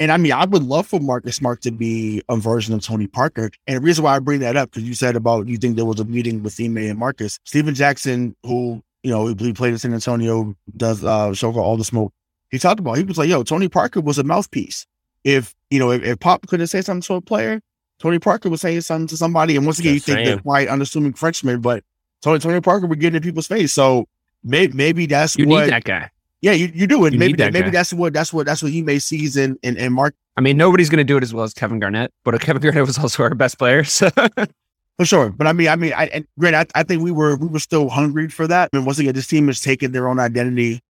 [0.00, 3.06] And I mean, I would love for Marcus Smart to be a version of Tony
[3.06, 3.50] Parker.
[3.66, 5.84] And the reason why I bring that up because you said about you think there
[5.84, 7.38] was a meeting with Ime and Marcus.
[7.44, 11.76] Stephen Jackson, who you know he played in San Antonio, does uh show for all
[11.76, 12.12] the smoke.
[12.50, 14.86] He talked about he was like, yo, Tony Parker was a mouthpiece.
[15.22, 17.60] If you know if, if Pop couldn't say something to a player,
[18.00, 19.56] Tony Parker was saying something to somebody.
[19.56, 21.84] And once again, you think they're quite unassuming Frenchmen, but
[22.20, 23.72] Tony Tony Parker would get in people's face.
[23.72, 24.06] So
[24.42, 26.10] maybe maybe that's You what need that guy.
[26.44, 27.06] Yeah, you, you do.
[27.06, 27.70] And You maybe that maybe guy.
[27.70, 30.90] that's what that's what that's what he may season and and Mark I mean, nobody's
[30.90, 33.34] going to do it as well as Kevin Garnett, but Kevin Garnett was also our
[33.34, 33.82] best player.
[33.82, 34.10] So
[34.98, 35.30] for sure.
[35.30, 37.58] But I mean, I mean, I and granted, I, I think we were we were
[37.60, 38.68] still hungry for that.
[38.72, 40.80] I mean, once again, this team has taken their own identity,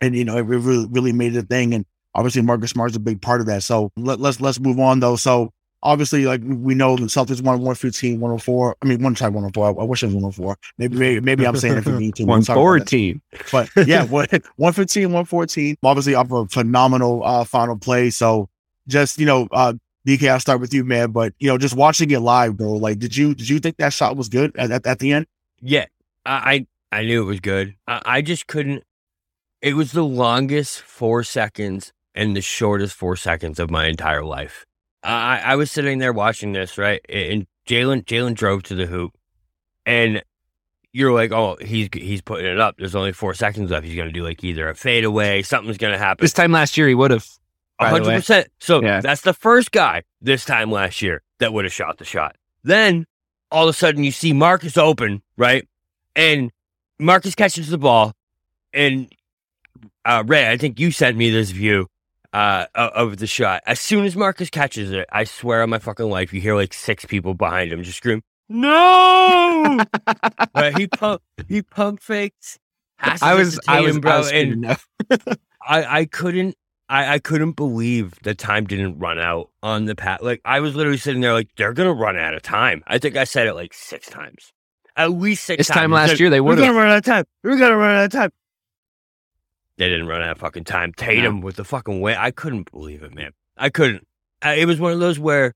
[0.00, 1.74] and you know, it really really made it a thing.
[1.74, 3.62] And obviously, Marcus Smart's a big part of that.
[3.62, 5.16] So let, let's let's move on though.
[5.16, 8.76] So obviously, like we know, the Celtics won 115, 104.
[8.82, 9.66] I mean, one time 104.
[9.66, 10.56] I, I wish it was 104.
[10.78, 12.26] Maybe maybe, maybe I'm saying it for me too.
[12.26, 12.88] one We'll talk about forward that.
[12.88, 13.22] team.
[13.50, 18.10] But yeah, what 115, 114, obviously off a phenomenal uh final play.
[18.10, 18.48] So
[18.88, 19.74] just, you know, uh
[20.06, 21.12] BK, I'll start with you, man.
[21.12, 23.92] But you know, just watching it live, bro, like did you did you think that
[23.92, 25.26] shot was good at, at, at the end?
[25.60, 25.86] Yeah,
[26.24, 27.74] I I, I knew it was good.
[27.86, 28.84] I, I just couldn't.
[29.62, 34.64] It was the longest four seconds and the shortest four seconds of my entire life.
[35.02, 39.12] I I was sitting there watching this right, and Jaylen Jaylen drove to the hoop,
[39.86, 40.22] and
[40.92, 42.76] you're like, oh, he's he's putting it up.
[42.78, 43.86] There's only four seconds left.
[43.86, 46.22] He's gonna do like either a fadeaway, something's gonna happen.
[46.22, 47.26] This time last year, he would have.
[47.78, 48.48] A by the hundred percent.
[48.58, 49.00] So Yeah.
[49.00, 52.36] that's the first guy this time last year that would have shot the shot.
[52.62, 53.06] Then
[53.50, 55.66] all of a sudden you see Marcus open, right?
[56.14, 56.50] And
[56.98, 58.12] Marcus catches the ball,
[58.74, 59.10] and
[60.04, 61.86] uh, Ray, I think you sent me this view
[62.32, 63.62] uh, of the shot.
[63.66, 66.72] As soon as Marcus catches it, I swear on my fucking life, you hear like
[66.72, 69.80] six people behind him just scream, "No!"
[70.54, 70.76] right?
[70.76, 72.58] He pump, he pump fakes
[73.00, 74.76] I was, I was, bro, I was and.
[75.62, 76.56] I, I couldn't
[76.88, 80.24] I, I couldn't believe the time didn't run out on the pat.
[80.24, 82.82] Like I was literally sitting there like they're gonna run out of time.
[82.86, 84.52] I think I said it like six times.
[84.96, 85.76] At least six This times.
[85.76, 86.48] time last year they were.
[86.50, 87.24] We're gonna run out of time.
[87.44, 88.30] We're gonna run out of time.
[89.80, 90.92] They didn't run out of fucking time.
[90.92, 92.18] Tatum with the fucking win.
[92.18, 93.32] I couldn't believe it, man.
[93.56, 94.06] I couldn't.
[94.42, 95.54] I, it was one of those where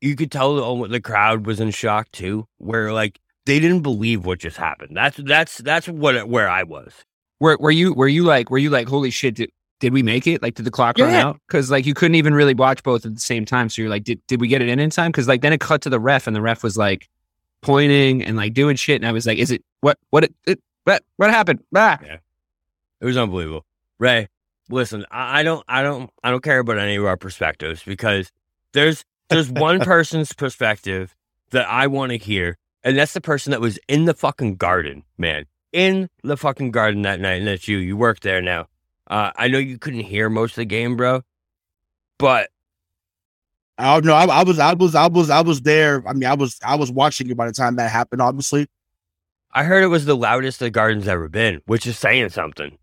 [0.00, 4.26] you could tell the, the crowd was in shock too, where like they didn't believe
[4.26, 4.96] what just happened.
[4.96, 6.92] That's that's that's what where I was.
[7.38, 10.26] Were, were you, were you like, were you like, holy shit, did, did we make
[10.26, 10.42] it?
[10.42, 11.38] Like, did the clock run out?
[11.46, 13.68] Because like you couldn't even really watch both at the same time.
[13.68, 15.12] So you're like, did, did we get it in in time?
[15.12, 17.08] Because like then it cut to the ref, and the ref was like
[17.60, 20.60] pointing and like doing shit, and I was like, is it what, what, it, it
[20.82, 21.60] what, what happened?
[21.76, 22.00] Ah.
[23.02, 23.66] It was unbelievable.
[23.98, 24.28] Ray,
[24.70, 28.30] listen, I, I don't, I don't, I don't care about any of our perspectives because
[28.72, 31.16] there's there's one person's perspective
[31.50, 35.02] that I want to hear, and that's the person that was in the fucking garden,
[35.18, 37.78] man, in the fucking garden that night, and that's you.
[37.78, 38.68] You work there now.
[39.08, 41.22] Uh, I know you couldn't hear most of the game, bro,
[42.18, 42.50] but
[43.78, 44.14] I don't know.
[44.14, 46.04] I, I was, I was, I was, I was there.
[46.06, 48.22] I mean, I was, I was watching it by the time that happened.
[48.22, 48.68] Obviously,
[49.52, 52.78] I heard it was the loudest the garden's ever been, which is saying something.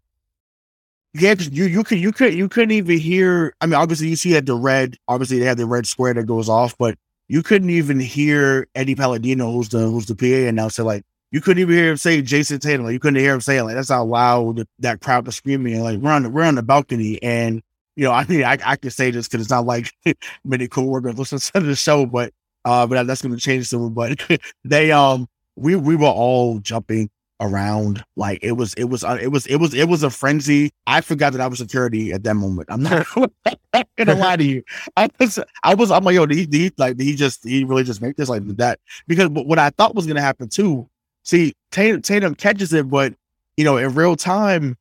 [1.13, 3.53] Yeah, 'cause you, you could, you could, you couldn't even hear.
[3.61, 4.95] I mean, obviously, you see that the red.
[5.07, 8.95] Obviously, they have the red square that goes off, but you couldn't even hear Eddie
[8.95, 10.83] Palladino, who's the who's the PA announcer.
[10.83, 12.85] Like, you couldn't even hear him say Jayson Tatum.
[12.85, 15.73] Like, you couldn't hear him say like that's how loud that crowd was screaming.
[15.75, 17.61] And, like, we're on the, we're on the balcony, and
[17.95, 19.91] you know, I mean, I, I can say this because it's not like
[20.45, 22.33] many coworkers listen to the show, but
[22.65, 23.93] uh, but that's going to change soon.
[23.95, 24.21] But
[24.63, 27.09] they um, we we were all jumping
[27.41, 30.71] around like it was it was uh, it was it was it was a frenzy.
[30.87, 32.67] I forgot that I was security at that moment.
[32.71, 33.07] I'm not
[33.97, 34.63] gonna lie to you.
[34.97, 37.63] I was I was I'm like yo, did he, like did he just did he
[37.63, 38.79] really just make this like that?
[39.07, 40.89] Because what I thought was gonna happen too.
[41.23, 43.13] See, Tatum, Tatum catches it, but
[43.57, 44.77] you know, in real time,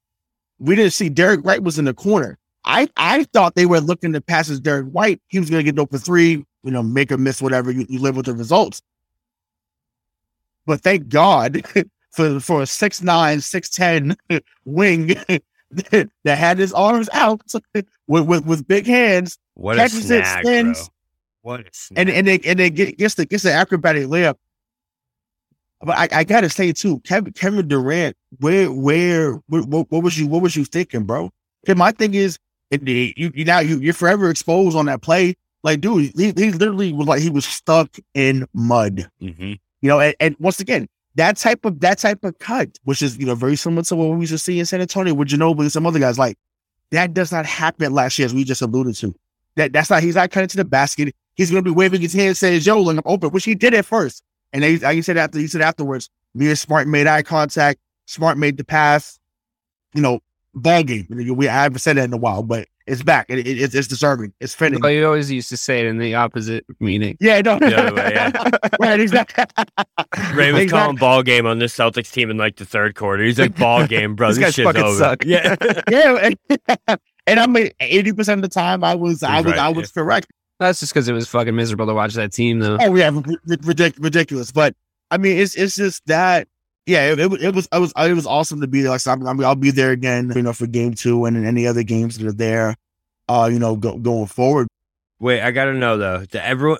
[0.58, 2.38] we didn't see Derrick White was in the corner.
[2.64, 5.20] I I thought they were looking to pass as Derrick White.
[5.28, 7.70] He was gonna get open three, you know, make or miss whatever.
[7.70, 8.82] You, you live with the results.
[10.66, 11.62] But thank God
[12.18, 14.16] for for a six nine, six ten
[14.64, 15.07] wing
[15.70, 17.40] that had his arms out
[17.74, 20.78] with with, with big hands What Catches a it, snag, spins.
[20.78, 20.88] bro.
[21.42, 21.98] What a snag.
[21.98, 24.35] and and they and they get gets the gets the acrobatic layup.
[25.81, 30.26] But I, I gotta say too, Kevin Kevin Durant, where where what, what, was you
[30.26, 31.31] what was you thinking, bro?
[31.62, 32.37] Because my thing is,
[32.72, 35.37] it, you you now you you're forever exposed on that play.
[35.62, 39.09] Like, dude, he, he literally was like he was stuck in mud.
[39.22, 39.61] Mhm.
[39.81, 43.18] You know, and, and once again, that type of that type of cut, which is
[43.18, 45.62] you know very similar to what we used to see in San Antonio with Ginobili
[45.62, 46.38] and some other guys, like
[46.92, 49.12] that does not happen last year, as we just alluded to.
[49.57, 51.12] That that's not he's not cutting to the basket.
[51.35, 53.85] He's gonna be waving his hand, says "Yo, like I'm open," which he did at
[53.85, 57.09] first, and then he, like he said after he said afterwards, me and Smart made
[57.09, 57.81] eye contact.
[58.07, 59.18] Smart made the pass.
[59.94, 60.20] You know,
[60.54, 61.09] ball game.
[61.11, 63.27] We I haven't said that in a while, but it's back.
[63.29, 64.33] It, it, it's, it's deserving.
[64.40, 64.81] It's fitting.
[64.85, 67.16] Oh, you always used to say it in the opposite meaning.
[67.20, 68.51] Yeah, no, The other way, yeah.
[68.81, 69.44] right, exactly.
[70.35, 70.66] Ray was Exactly.
[70.68, 73.22] calling ball game on this Celtics team in like the third quarter.
[73.22, 74.29] He's like, ball game, bro.
[74.29, 74.98] These this guys shit's fucking over.
[74.98, 75.24] suck.
[75.24, 75.57] Yeah.
[75.90, 79.59] yeah, and, and I mean, eighty percent of the time, I was, I was, right,
[79.59, 80.29] I was correct.
[80.59, 82.79] That's just because it was fucking miserable to watch that team, though.
[82.81, 83.11] Oh yeah,
[83.46, 84.51] ridiculous, ridiculous.
[84.53, 84.74] But
[85.11, 86.48] I mean, it's it's just that.
[86.88, 88.90] Yeah, it, it, was- it was it was it was awesome to be there.
[88.90, 91.46] Like, so I'm, I mean, I'll be there again, you know, for game two and
[91.46, 92.74] any other games that are there.
[93.29, 94.68] Uh, you know, go, going forward.
[95.20, 96.24] Wait, I gotta know though.
[96.24, 96.79] The, everyone,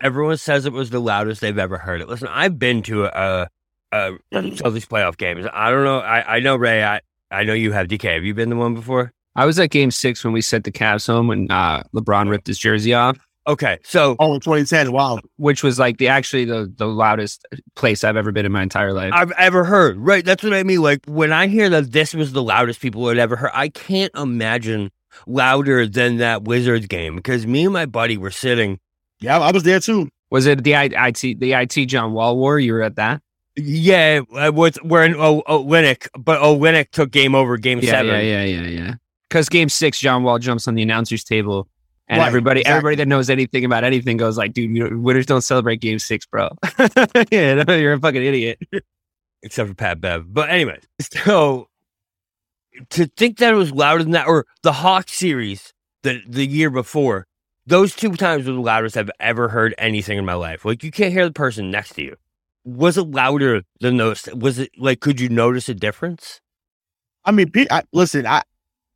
[0.00, 2.08] everyone says it was the loudest they've ever heard it.
[2.08, 3.48] Listen, I've been to a,
[3.92, 5.46] a Celtics playoff games.
[5.52, 5.98] I don't know.
[5.98, 6.82] I, I know Ray.
[6.82, 7.88] I, I know you have.
[7.88, 9.12] DK, have you been the one before?
[9.36, 12.46] I was at game six when we sent the Cavs home when uh, LeBron ripped
[12.46, 13.18] his jersey off,
[13.50, 14.92] Okay, so Oh, in 2010.
[14.92, 15.18] Wow.
[15.36, 18.92] which was like the actually the, the loudest place I've ever been in my entire
[18.92, 19.12] life.
[19.14, 19.96] I've ever heard.
[19.98, 20.82] Right, that's what I mean.
[20.82, 24.12] Like when I hear that this was the loudest people had ever heard, I can't
[24.16, 24.90] imagine
[25.26, 28.78] louder than that Wizards game because me and my buddy were sitting.
[29.20, 30.08] Yeah, I was there too.
[30.30, 32.58] Was it the IT the IT John Wall war?
[32.60, 33.20] You were at that?
[33.56, 38.06] Yeah, uh, with we're in oh, Olynyk, but Olynyk took game over game Yeah, seven.
[38.14, 38.94] yeah, yeah, yeah, yeah.
[39.28, 41.68] Because game six, John Wall jumps on the announcers table,
[42.10, 42.78] and Right, everybody, exactly.
[42.78, 46.00] everybody that knows anything about anything goes like, "Dude, you know, winners don't celebrate game
[46.00, 46.50] six, bro."
[47.32, 48.60] yeah, you're a fucking idiot.
[49.42, 50.32] except for Pat Bev.
[50.34, 51.68] But anyway, so
[52.90, 56.70] to think that it was louder than that, or the Hawk series the the year
[56.70, 57.26] before,
[57.66, 60.64] those two times were the loudest I've ever heard anything in my life.
[60.64, 62.16] Like you can't hear the person next to you.
[62.64, 64.28] Was it louder than those?
[64.34, 65.00] Was it like?
[65.00, 66.40] Could you notice a difference?
[67.24, 68.42] I mean, Pete, I, listen, I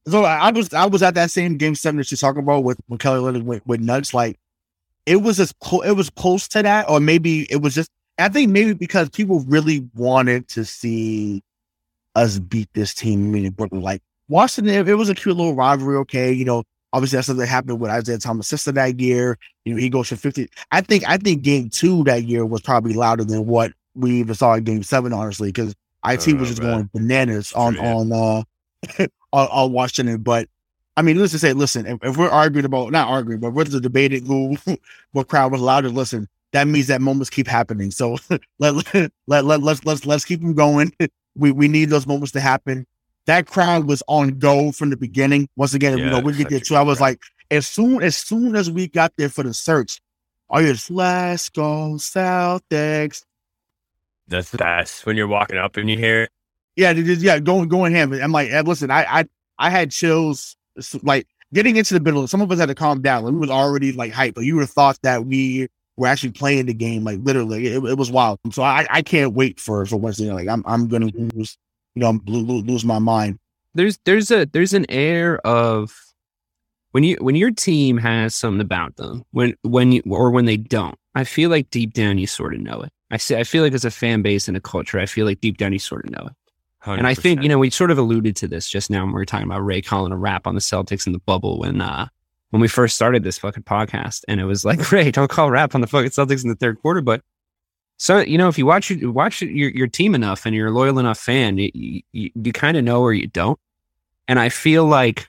[0.06, 2.78] so I, was I was at that same game seven that you're talking about with
[2.86, 4.12] when Kelly Leonard went with nuts.
[4.12, 4.38] Like
[5.06, 7.90] it was as clo- it was close to that, or maybe it was just.
[8.18, 11.42] I think maybe because people really wanted to see
[12.14, 13.82] us beat this team, meaning Brooklyn.
[13.82, 15.96] Like Washington, it, it was a cute little rivalry.
[15.96, 16.62] Okay, you know,
[16.92, 19.38] obviously that's something that happened with Isaiah Thomas' sister that year.
[19.64, 20.48] You know, he goes for fifty.
[20.70, 24.34] I think I think game two that year was probably louder than what we even
[24.34, 25.74] saw in game seven, honestly, because
[26.06, 28.42] IT was just going bananas on on uh
[29.34, 30.22] on, on Washington.
[30.22, 30.48] But
[30.96, 33.64] I mean, let's just say, listen, if, if we're arguing about not arguing, but we're
[33.64, 34.56] debating who
[35.12, 37.90] what crowd was louder, listen, that means that moments keep happening.
[37.90, 38.16] So
[38.58, 40.92] let let let, let let's let's let's keep them going.
[41.36, 42.86] We we need those moments to happen.
[43.26, 45.48] That crowd was on go from the beginning.
[45.56, 46.76] Once again, yeah, you know, we get there too.
[46.76, 47.20] I was like,
[47.50, 50.00] as soon as soon as we got there for the search,
[50.48, 53.24] oh yes, let's go Celtics.
[54.28, 56.28] That's the best when you're walking up and you hear.
[56.76, 58.12] Yeah, yeah, going going ham.
[58.12, 59.24] I'm like, eh, listen, I I
[59.58, 60.56] I had chills.
[61.02, 62.26] Like getting into the middle.
[62.26, 63.24] Some of us had to calm down.
[63.24, 66.66] Like, we was already like hype, but you have thought that we were actually playing
[66.66, 67.04] the game.
[67.04, 68.38] Like literally, it, it was wild.
[68.50, 70.32] So I, I can't wait for for Wednesday.
[70.32, 71.56] Like I'm I'm gonna lose,
[71.94, 73.38] you know, lose, lose my mind.
[73.74, 75.96] There's there's a there's an air of
[76.92, 80.56] when you when your team has something about them when when you or when they
[80.56, 80.96] don't.
[81.14, 82.90] I feel like deep down you sort of know it.
[83.10, 85.40] I say I feel like as a fan base and a culture, I feel like
[85.40, 86.32] deep down you sort of know it.
[86.84, 86.98] 100%.
[86.98, 89.14] And I think you know we sort of alluded to this just now when we
[89.14, 92.08] were talking about Ray calling a wrap on the Celtics in the bubble when uh
[92.50, 94.22] when we first started this fucking podcast.
[94.28, 96.80] And it was like, Ray, don't call wrap on the fucking Celtics in the third
[96.80, 97.00] quarter.
[97.00, 97.22] But
[97.96, 100.98] so, you know, if you watch watch your, your team enough and you're a loyal
[100.98, 103.58] enough fan, you, you, you kind of know or you don't.
[104.28, 105.28] And I feel like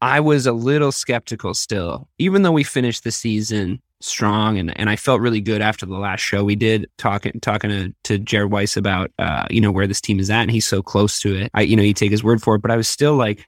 [0.00, 4.90] I was a little skeptical still, even though we finished the season strong and, and
[4.90, 8.50] I felt really good after the last show we did talking talking to, to Jared
[8.50, 11.34] Weiss about uh, you know where this team is at and he's so close to
[11.34, 11.50] it.
[11.54, 13.46] I you know you take his word for it, but I was still like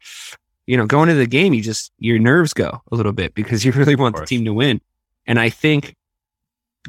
[0.68, 3.64] you know, going into the game, you just your nerves go a little bit because
[3.64, 4.80] you really want the team to win.
[5.26, 5.96] And I think,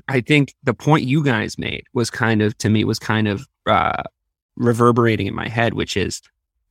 [0.07, 3.47] I think the point you guys made was kind of to me was kind of
[3.65, 4.03] uh,
[4.57, 6.21] reverberating in my head, which is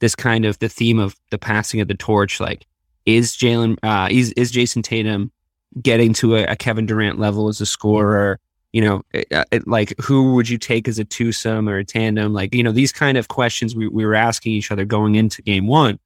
[0.01, 2.41] this kind of the theme of the passing of the torch.
[2.41, 2.67] Like,
[3.07, 5.33] is Jaylen, uh, is is Jayson Tatum
[5.81, 8.39] getting to a, a, Kevin Durant level as a scorer?
[8.73, 11.85] You know, it, uh, it, like who would you take as a twosome or a
[11.85, 12.33] tandem?
[12.33, 15.43] Like, you know, these kind of questions we, we were asking each other going into
[15.43, 15.99] game one.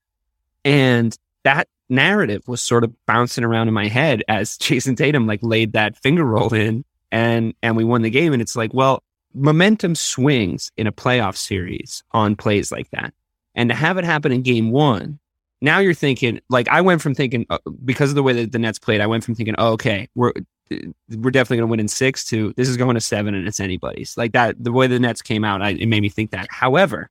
[0.64, 5.40] And that narrative was sort of bouncing around in my head as Jayson Tatum like
[5.42, 8.32] laid that finger roll in and and we won the game.
[8.32, 9.02] And it's like, well,
[9.34, 13.12] momentum swings in a playoff series on plays like that.
[13.54, 15.18] And to have it happen in game one,
[15.62, 18.58] now you're thinking like I went from thinking uh, because of the way that the
[18.58, 20.32] Nets played, I went from thinking, oh, okay, we're
[20.70, 23.60] we're definitely going to win in six to this is going to seven and it's
[23.60, 24.16] anybody's.
[24.16, 26.48] Like that, the way the Nets came out, I, it made me think that.
[26.50, 27.10] However,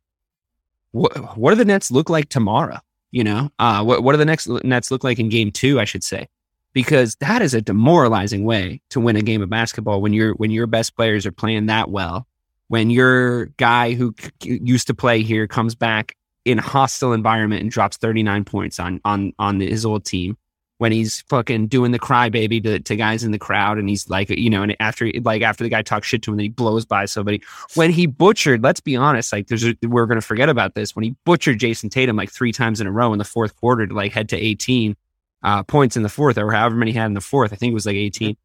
[0.92, 2.80] what what do the Nets look like tomorrow?
[3.12, 5.80] You know, uh, what what do the next Nets look like in Game Two?
[5.80, 6.28] I should say,
[6.74, 10.52] because that is a demoralizing way to win a game of basketball when your when
[10.52, 12.28] your best players are playing that well.
[12.68, 17.62] When your guy who c- used to play here comes back in a hostile environment
[17.62, 20.38] and drops 39 points on on on his old team
[20.82, 24.32] when he's fucking doing the crybaby to, to guys in the crowd and he's like,
[24.32, 26.86] you know, and after like after the guy talks shit to him, then he blows
[26.86, 27.40] by somebody.
[27.76, 30.96] When he butchered, let's be honest, like there's a, we're gonna forget about this.
[30.96, 33.86] When he butchered Jayson Tatum like three times in a row in the fourth quarter
[33.86, 34.96] to like head to 18
[35.44, 37.70] uh, points in the fourth, or however many he had in the fourth, I think
[37.70, 38.36] it was like 18.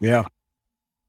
[0.00, 0.24] Yeah.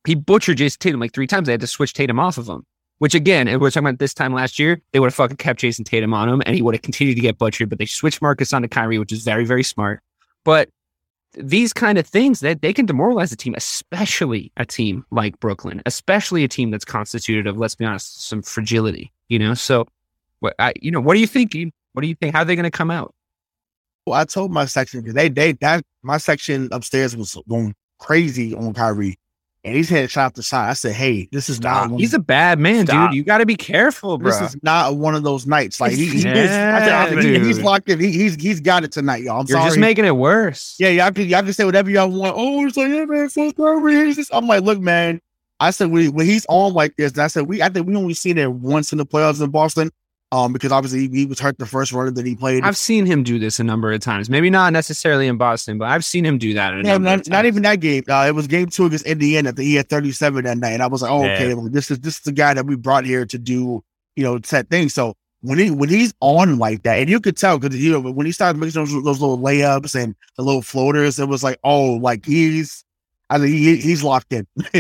[0.06, 1.48] He butchered Jayson Tatum like three times.
[1.48, 2.64] They had to switch Tatum off of him.
[3.00, 5.38] Which again, and we are talking about this time last year, they would have fucking
[5.38, 7.86] kept Jayson Tatum on him and he would have continued to get butchered, but they
[7.86, 10.02] switched Marcus onto Kyrie, which is very, very smart.
[10.46, 10.70] But
[11.34, 15.82] these kind of things that they, can demoralize a team, especially a team like Brooklyn,
[15.86, 19.12] especially a team that's constituted of, let's be honest, some fragility.
[19.28, 19.88] You know, so
[20.40, 21.54] what I, you know, what do you think?
[21.94, 22.34] What do you think?
[22.34, 23.14] How are they going to come out?
[24.06, 28.74] Well, I told my section they they that my section upstairs was going crazy on
[28.74, 29.18] Kyrie
[29.66, 30.70] and he's headed shot to side.
[30.70, 33.10] I said, "Hey, this is not." He's a bad man, Stop.
[33.10, 33.18] dude.
[33.18, 34.30] You got to be careful, bro.
[34.30, 35.82] This is not one of those nights.
[35.82, 38.00] Like he, yeah, said, he, he's locked in.
[38.00, 39.42] He, he's he's got it tonight, y'all.
[39.42, 39.70] I'm You're sorry.
[39.70, 40.76] just making it worse.
[40.78, 42.36] Yeah, y'all can y'all can say whatever y'all want.
[42.38, 43.52] Oh, it's like, yeah, man, so
[44.32, 45.20] I'm like, look, man.
[45.60, 48.14] I said when, when he's on like this, I said we I think we only
[48.14, 49.90] seen it once in the playoffs in Boston
[50.32, 52.64] um, because obviously he, he, was hurt the first run that he played.
[52.64, 54.30] I've seen him do this a number of times.
[54.30, 56.84] Maybe not necessarily in Boston, but I've seen him do that.
[56.84, 58.04] yeah, not, not, even that game.
[58.10, 59.54] Uh, it was game two against Indiana.
[59.56, 61.36] He had 37 that night, and I was like, oh, yeah.
[61.36, 63.84] okay, well, this is this is the guy that we brought here to do,
[64.16, 64.94] you know, set things.
[64.94, 68.12] So when he when he's on like that, and you could tell because you know
[68.12, 71.60] when he started making those, those little layups and the little floaters, it was like,
[71.64, 72.84] oh, like he's,
[73.30, 74.48] I mean, he, he's locked in.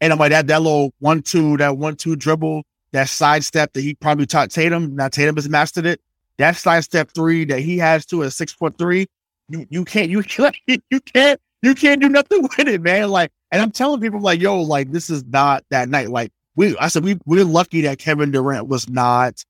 [0.00, 3.80] and I'm like that that little one two that one two dribble that sidestep that
[3.80, 4.96] he probably taught Tatum.
[4.96, 6.00] Now Tatum has mastered it.
[6.38, 9.06] That sidestep three that he has to a six foot three,
[9.48, 13.08] you you can't you can't you can't you can't do nothing with it, man.
[13.08, 16.10] Like, and I'm telling people like, yo, like this is not that night.
[16.10, 19.44] Like we, I said we we're lucky that Kevin Durant was not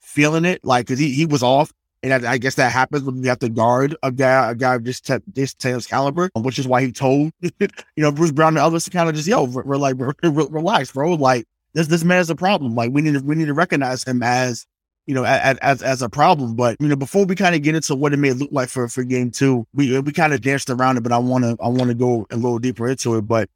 [0.00, 1.72] feeling it, like because he, he was off.
[2.04, 4.74] And I, I, guess that happens when you have to guard a guy, a guy
[4.74, 8.54] of this te- this Taylor's caliber, which is why he told you know Bruce Brown
[8.54, 11.14] and others to kind of just yo, we're, we're like we're, relax, bro.
[11.14, 12.74] Like this this man is a problem.
[12.74, 14.66] Like we need to we need to recognize him as
[15.06, 16.54] you know as as, as a problem.
[16.54, 18.88] But you know before we kind of get into what it may look like for
[18.88, 21.68] for game two, we we kind of danced around it, but I want to I
[21.68, 23.22] want to go a little deeper into it.
[23.22, 23.48] But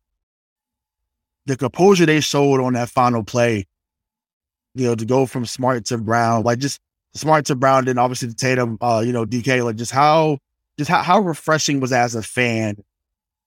[1.47, 3.67] the composure they showed on that final play,
[4.75, 6.81] you know, to go from Smart to Brown, like just
[7.15, 10.39] Smart to Brown, then obviously to Tatum, uh, you know, DK, like just how
[10.79, 12.77] just how, how refreshing was as a fan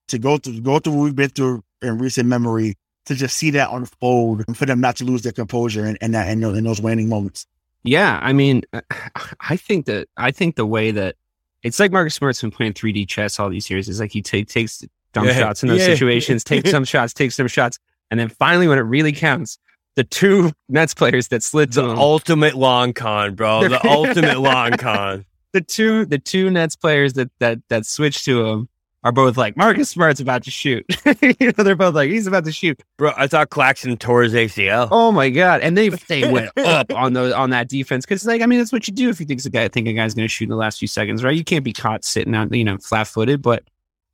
[0.08, 2.76] to go through go through what we've been through in recent memory
[3.10, 6.14] to just see that unfold and for them not to lose their composure and, and
[6.14, 7.48] that and in those waning moments.
[7.84, 8.62] Yeah, I mean,
[9.40, 11.16] I think that I think the way that
[11.64, 13.90] it's like Marcus Smart's been playing 3D chess all these years.
[13.90, 15.88] is like he t- takes dumb yeah, shots in those yeah.
[15.88, 17.80] situations, takes some shots, takes some shots,
[18.12, 19.58] and then finally, when it really counts,
[19.96, 23.68] the two Nets players that slid the ultimate long con, bro.
[23.68, 25.26] The ultimate long con.
[25.54, 28.70] The two the two Nets players that that that switched to him
[29.04, 30.86] are both like Marcus Smart's about to shoot.
[31.22, 32.82] you know, they're both like he's about to shoot.
[32.98, 34.90] Bro, I thought Claxton tore his ACL.
[34.92, 35.62] Oh my god!
[35.62, 38.74] And they they went up on the on that defense because like I mean that's
[38.74, 40.50] what you do if you think a guy think a guy's going to shoot in
[40.50, 41.36] the last few seconds, right?
[41.36, 43.64] You can't be caught sitting out you know flat footed, but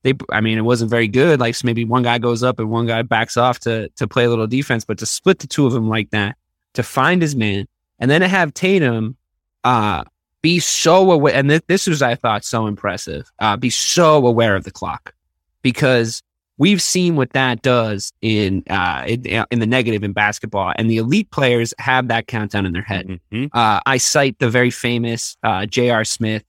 [0.04, 1.40] they I mean it wasn't very good.
[1.40, 4.26] Like so maybe one guy goes up and one guy backs off to to play
[4.26, 6.38] a little defense, but to split the two of them like that,
[6.76, 7.68] to find his man,
[7.98, 9.18] and then to have Tatum
[9.64, 10.04] uh
[10.46, 13.32] be so aware and th- this was I thought so impressive.
[13.40, 15.16] Uh be so aware of the clock.
[15.64, 16.22] Because
[16.60, 20.98] we've seen what that does in uh in, in, the negative in basketball and the
[20.98, 23.46] elite players have that countdown in their head mm-hmm.
[23.52, 26.46] uh, i cite the very famous uh, j.r smith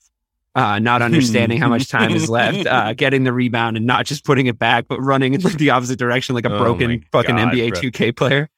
[0.54, 4.24] uh, not understanding how much time is left, uh, getting the rebound and not just
[4.24, 7.52] putting it back, but running in the opposite direction like a oh broken fucking God,
[7.52, 7.80] NBA bro.
[7.82, 8.48] 2K player.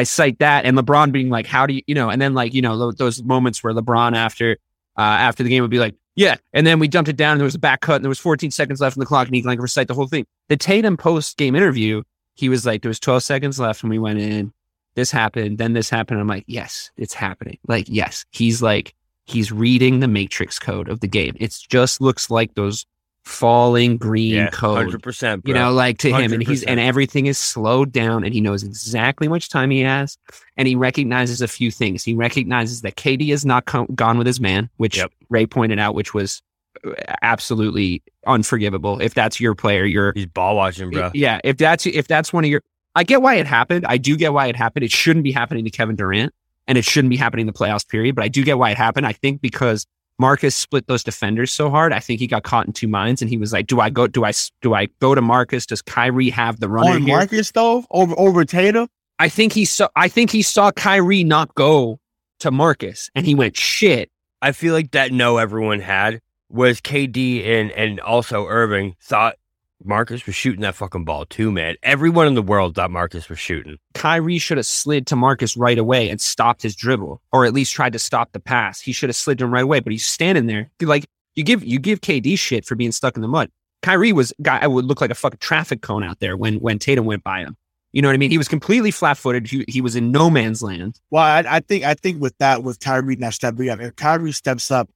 [0.00, 2.54] I cite that and LeBron being like, "How do you, you know?" And then like
[2.54, 4.52] you know those moments where LeBron after
[4.96, 7.40] uh, after the game would be like, "Yeah," and then we dumped it down and
[7.40, 9.36] there was a back cut and there was 14 seconds left on the clock and
[9.36, 10.24] he like recite the whole thing.
[10.48, 12.02] The Tatum post game interview,
[12.34, 14.54] he was like, "There was 12 seconds left when we went in.
[14.94, 18.94] This happened, then this happened." I'm like, "Yes, it's happening." Like, yes, he's like
[19.26, 21.36] he's reading the matrix code of the game.
[21.38, 22.86] It just looks like those
[23.30, 24.88] falling green yeah, code.
[24.88, 25.46] 100%.
[25.46, 26.20] You know, like to 100%.
[26.20, 29.70] him and he's and everything is slowed down and he knows exactly how much time
[29.70, 30.18] he has
[30.56, 32.04] and he recognizes a few things.
[32.04, 33.64] He recognizes that KD is not
[33.94, 35.12] gone with his man, which yep.
[35.28, 36.42] Ray pointed out which was
[36.84, 39.00] uh, absolutely unforgivable.
[39.00, 41.10] If that's your player, you're he's ball watching, bro.
[41.14, 42.62] Yeah, if that's if that's one of your
[42.94, 43.86] I get why it happened.
[43.86, 44.84] I do get why it happened.
[44.84, 46.34] It shouldn't be happening to Kevin Durant
[46.66, 48.16] and it shouldn't be happening in the playoffs period.
[48.16, 49.06] But I do get why it happened.
[49.06, 49.86] I think because
[50.20, 53.30] Marcus split those defenders so hard, I think he got caught in two minds, and
[53.30, 54.06] he was like, "Do I go?
[54.06, 54.32] Do I?
[54.60, 55.64] Do I go to Marcus?
[55.64, 59.88] Does Kyrie have the run on Marcus though over over Tatum?" I think he saw.
[59.96, 61.98] I think he saw Kyrie not go
[62.40, 64.10] to Marcus, and he went, "Shit."
[64.42, 69.36] I feel like that no everyone had was KD and and also Irving thought
[69.82, 71.76] Marcus was shooting that fucking ball too, man.
[71.82, 73.78] Everyone in the world thought Marcus was shooting.
[73.94, 77.72] Kyrie should have slid to Marcus right away and stopped his dribble, or at least
[77.72, 78.80] tried to stop the pass.
[78.80, 81.64] He should have slid to him right away, but he's standing there like you give
[81.64, 83.50] you give KD shit for being stuck in the mud.
[83.82, 87.06] Kyrie was guy would look like a fucking traffic cone out there when when Tatum
[87.06, 87.56] went by him.
[87.92, 88.30] You know what I mean?
[88.30, 89.48] He was completely flat footed.
[89.48, 91.00] He, he was in no man's land.
[91.10, 94.32] Well, I, I think I think with that with Kyrie now stepping up, if Kyrie
[94.32, 94.88] steps up,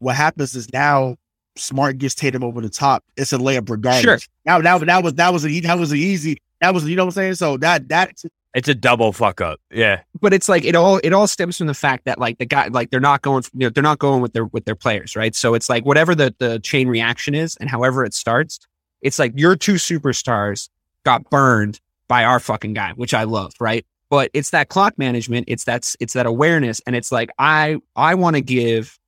[0.00, 1.16] what happens is now
[1.56, 4.02] Smart gets Tatum over the top, it's a layup regardless.
[4.02, 4.18] Sure.
[4.44, 6.38] Now, now that was that was a, that was an easy.
[6.60, 7.34] That was you know what I'm saying.
[7.34, 8.22] So that that
[8.54, 9.60] it's a double fuck up.
[9.70, 10.02] Yeah.
[10.20, 12.68] But it's like it all it all stems from the fact that like the guy
[12.68, 15.34] like they're not going you know they're not going with their with their players right.
[15.34, 18.60] So it's like whatever the the chain reaction is and however it starts,
[19.02, 20.68] it's like your two superstars
[21.04, 23.84] got burned by our fucking guy, which I love, right?
[24.08, 28.14] But it's that clock management, it's that's it's that awareness, and it's like I I
[28.14, 28.98] want to give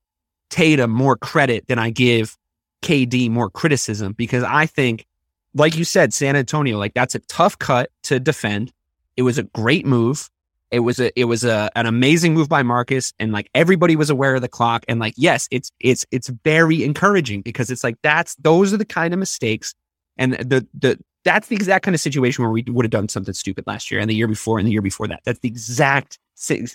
[0.50, 2.36] Tatum more credit than I give
[2.82, 5.06] KD more criticism because I think,
[5.54, 8.72] like you said, San Antonio, like that's a tough cut to defend.
[9.16, 10.30] It was a great move.
[10.70, 14.10] It was a it was a an amazing move by Marcus, and like everybody was
[14.10, 14.84] aware of the clock.
[14.88, 18.84] And like, yes, it's it's it's very encouraging because it's like that's those are the
[18.84, 19.74] kind of mistakes,
[20.18, 23.34] and the the that's the exact kind of situation where we would have done something
[23.34, 25.20] stupid last year and the year before and the year before that.
[25.24, 26.18] That's the exact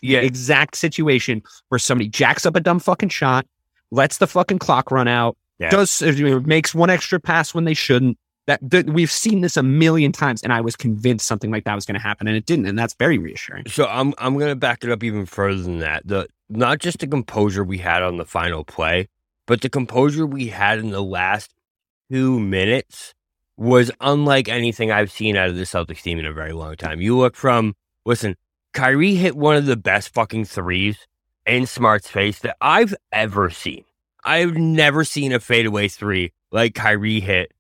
[0.02, 0.20] yeah.
[0.20, 3.46] exact situation where somebody jacks up a dumb fucking shot,
[3.92, 5.70] lets the fucking clock run out, yeah.
[5.70, 8.18] does makes one extra pass when they shouldn't.
[8.48, 11.76] That, that, we've seen this a million times, and I was convinced something like that
[11.76, 13.66] was going to happen, and it didn't, and that's very reassuring.
[13.68, 16.08] So I'm I'm going to back it up even further than that.
[16.08, 19.08] The not just the composure we had on the final play,
[19.46, 21.54] but the composure we had in the last
[22.12, 23.14] two minutes
[23.58, 27.00] was unlike anything I've seen out of the Celtics team in a very long time.
[27.00, 27.76] You look from
[28.06, 28.36] listen,
[28.74, 30.98] Kyrie hit one of the best fucking threes
[31.46, 33.84] in Smart's face that I've ever seen.
[34.24, 37.52] I've never seen a fadeaway three like Kyrie hit.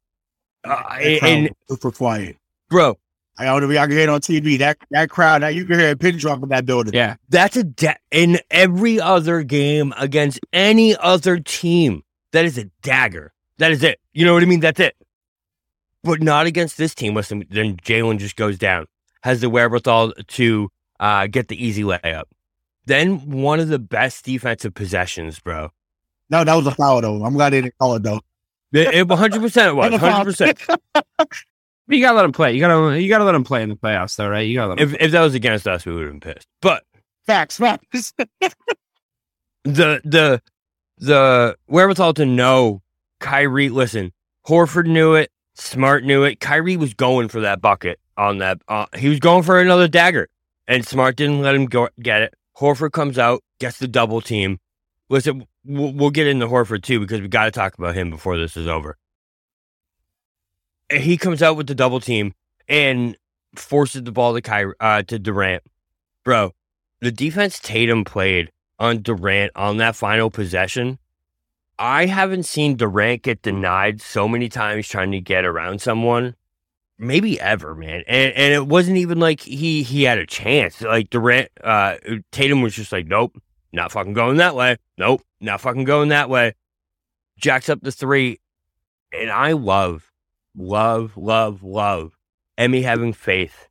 [0.64, 0.84] Uh,
[1.24, 2.38] and super quiet.
[2.70, 2.98] bro,
[3.38, 4.60] I don't know if y'all can hear it on TV.
[4.60, 6.94] That that crowd, that you can hear a pin drop in that building.
[6.94, 7.16] Yeah.
[7.30, 12.04] that's a da- in every other game against any other team.
[12.34, 13.34] That is a dagger.
[13.58, 14.00] That is it.
[14.14, 14.60] You know what I mean?
[14.60, 14.96] That's it.
[16.04, 17.16] But not against this team.
[17.16, 18.86] Listen, then Jaylen just goes down,
[19.24, 20.70] has the wherewithal to
[21.00, 22.24] uh, get the easy layup.
[22.86, 25.72] Then one of the best defensive possessions, bro.
[26.30, 27.24] No, that was a foul though.
[27.24, 28.22] I'm glad they didn't call it though.
[28.74, 29.92] It, it 100% it was.
[29.92, 30.26] That a foul.
[30.26, 31.06] 100%.
[31.88, 32.54] But you gotta let him play.
[32.54, 34.48] You gotta you gotta let him play in the playoffs, though, right?
[34.48, 34.90] You gotta let him.
[34.94, 36.48] if, if that was against us, we would have been pissed.
[36.62, 36.86] But
[37.26, 38.14] Facts, facts.
[39.64, 40.42] the the
[40.98, 42.82] the wherewithal to know
[43.20, 43.70] Kyrie.
[43.70, 44.12] Listen,
[44.48, 45.32] Horford knew it.
[45.56, 46.40] Smart knew it.
[46.40, 48.62] Kyrie was going for that bucket on that.
[48.68, 50.30] Uh, he was going for another dagger,
[50.68, 52.34] and Smart didn't let him go get it.
[52.58, 54.60] Horford comes out, gets the double team.
[55.10, 58.38] Listen, we'll, we'll get into Horford too because we got to talk about him before
[58.38, 58.98] this is over.
[60.90, 62.34] And He comes out with the double team
[62.68, 63.18] and
[63.56, 65.64] forces the ball to Kyrie, uh, to Durant.
[66.24, 66.52] Bro,
[67.00, 70.98] the defense Tatum played on Durant on that final possession.
[71.80, 76.36] I haven't seen Durant get denied so many times trying to get around someone,
[77.02, 78.04] maybe ever, man.
[78.08, 80.82] And and it wasn't even like he he had a chance.
[80.82, 81.98] Like Durant, uh,
[82.32, 83.42] Tatum was just like, nope,
[83.74, 84.78] not fucking going that way.
[84.98, 86.54] Nope, not fucking going that way.
[87.38, 88.40] Jacks up the three,
[89.12, 90.12] and I love,
[90.56, 92.16] love, love, love
[92.58, 93.68] Ime having faith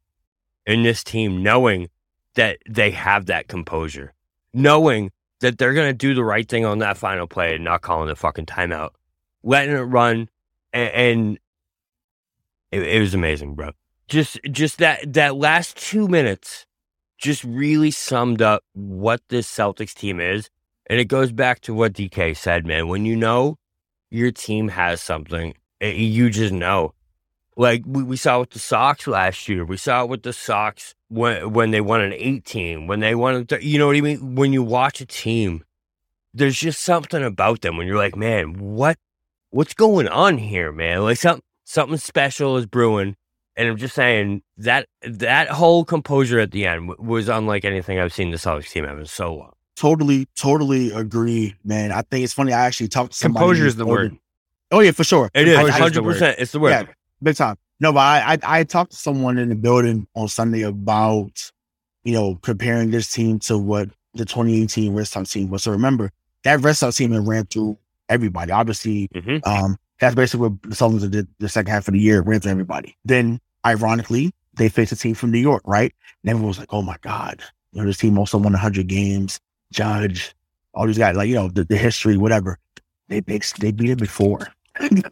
[0.66, 1.88] in this team, knowing
[2.34, 4.12] that they have that composure,
[4.52, 5.10] knowing
[5.40, 8.16] that they're to do the right thing on that final play and not calling the
[8.16, 8.90] fucking timeout,
[9.42, 10.28] letting it run.
[10.72, 11.38] And, and
[12.72, 13.70] it, it was amazing, bro.
[14.08, 16.66] Just, just that, that last two minutes
[17.18, 20.50] just really summed up what this Celtics team is.
[20.88, 22.88] And it goes back to what DK said, man.
[22.88, 23.58] When you know
[24.10, 26.94] your team has something, eh, you just know.
[27.56, 29.64] Like we, we saw with the Sox last year.
[29.64, 33.46] We saw it with the Sox when when they won an 18, when they won,
[33.60, 34.34] you know what I mean?
[34.34, 35.64] When you watch a team,
[36.32, 38.98] there's just something about them when you're like, man, what
[39.50, 41.02] what's going on here, man?
[41.02, 43.16] Like something something special is brewing.
[43.56, 47.98] And I'm just saying that that whole composure at the end w- was unlike anything
[47.98, 49.52] I've seen the Celtics team have in so long.
[49.76, 51.92] totally, totally agree, man.
[51.92, 52.52] I think it's funny.
[52.52, 53.42] I actually talked to somebody.
[53.44, 54.20] Composure is the ordered- word.
[54.72, 55.30] Oh yeah, for sure.
[55.34, 56.02] It is I- I- 100.
[56.04, 56.70] percent It's the word.
[56.70, 56.84] Yeah,
[57.22, 57.56] big time.
[57.80, 61.50] No, but I, I I talked to someone in the building on Sunday about
[62.04, 65.62] you know comparing this team to what the 2018 Red Sox team was.
[65.64, 66.12] So remember
[66.44, 68.52] that Red Sox team had ran through everybody.
[68.52, 72.22] Obviously, hmm um, that's basically what the Celtics did the second half of the year,
[72.22, 72.96] ran through everybody.
[73.04, 75.92] Then, ironically, they faced a team from New York, right?
[76.22, 77.42] And everyone was like, "Oh my god,
[77.72, 79.40] you know this team also won 100 games."
[79.72, 80.34] Judge,
[80.74, 82.58] all these guys, like you know the, the history, whatever.
[83.08, 84.48] They they they beat it before.
[84.80, 85.02] you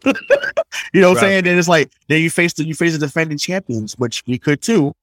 [1.01, 1.47] know what I'm saying?
[1.47, 4.61] And it's like then you face the you face the defending champions, which we could
[4.61, 4.93] too.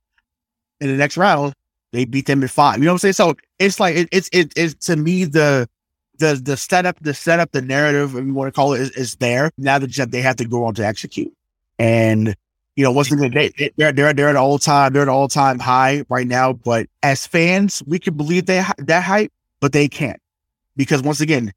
[0.80, 1.54] In the next round,
[1.92, 2.78] they beat them in five.
[2.78, 3.12] You know what I'm saying?
[3.14, 5.68] So it's like it, it's it, it's to me the
[6.18, 9.16] the the setup the setup the narrative if you want to call it is, is
[9.16, 11.32] there now that they have to go on to execute.
[11.78, 12.34] And
[12.76, 15.28] you know once again they, they- they're they're they're at all time they're at all
[15.28, 19.88] time high right now but as fans we can believe they that hype but they
[19.88, 20.20] can't.
[20.76, 21.52] Because once again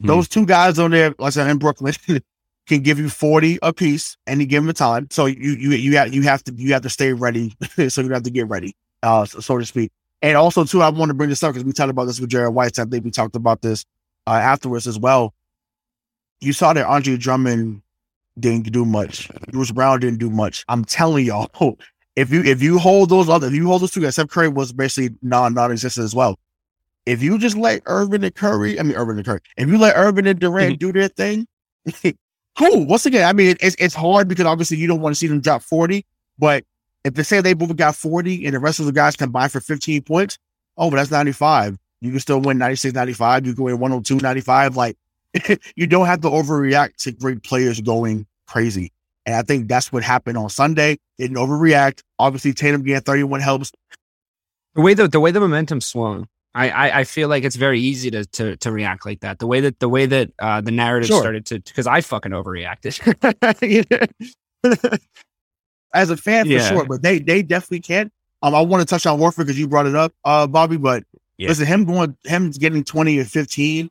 [0.00, 0.08] Hmm.
[0.08, 1.94] those two guys on there like I said in Brooklyn
[2.66, 5.06] can give you 40 a piece any given time.
[5.10, 7.54] So you you you have you have to you have to stay ready.
[7.88, 9.92] So you have to get ready uh so, so to speak.
[10.22, 12.30] And also too I want to bring this up because we talked about this with
[12.30, 13.84] Jared White I think we talked about this
[14.26, 15.34] uh, afterwards as well.
[16.40, 17.82] You saw that Andre Drummond
[18.38, 19.30] didn't do much.
[19.50, 20.64] Bruce Brown didn't do much.
[20.68, 21.50] I'm telling y'all,
[22.16, 24.48] if you if you hold those other, if you hold those two guys, Steph Curry
[24.48, 26.38] was basically non non-existent as well.
[27.06, 29.96] If you just let Irving and Curry, I mean Irving and Curry, if you let
[29.96, 31.46] Irving and Durant do their thing,
[32.58, 32.86] cool.
[32.86, 35.40] Once again, I mean it's it's hard because obviously you don't want to see them
[35.40, 36.04] drop 40,
[36.38, 36.64] but
[37.04, 39.60] if they say they both got 40 and the rest of the guys combine for
[39.60, 40.38] 15 points,
[40.78, 41.78] oh, but that's 95.
[42.04, 43.46] You can still win 96, 95.
[43.46, 44.76] You can win 102, 95.
[44.76, 44.96] Like,
[45.76, 48.92] you don't have to overreact to great players going crazy.
[49.26, 50.98] And I think that's what happened on Sunday.
[51.18, 52.02] Didn't overreact.
[52.18, 53.72] Obviously, Tatum getting 31 helps.
[54.74, 57.80] The way the the way the momentum swung, I, I I feel like it's very
[57.80, 59.38] easy to to to react like that.
[59.38, 61.20] The way that the way that uh, the narrative Sure.
[61.20, 63.00] started to because I fucking overreacted.
[65.94, 66.68] As a fan, for Yeah.
[66.68, 68.10] sure, but they they definitely can.
[68.42, 70.76] Um, I want to touch on Horford because you brought it up, uh, Bobby.
[70.76, 71.04] But
[71.38, 71.48] Yeah.
[71.48, 73.90] listen, him going, him getting 20 or 15.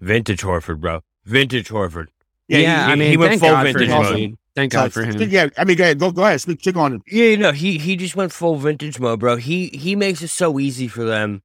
[0.00, 1.02] Vintage Horford, bro.
[1.24, 2.08] Vintage Horford.
[2.48, 4.34] yeah, he- I mean, he went full God vintage him mode.
[4.54, 5.20] Thank God for him.
[5.30, 7.02] Yeah, I mean, go ahead, go, go ahead, speak, check on him.
[7.08, 9.36] Yeah, you know, he he just went full vintage mode, bro.
[9.36, 11.42] He he makes it so easy for them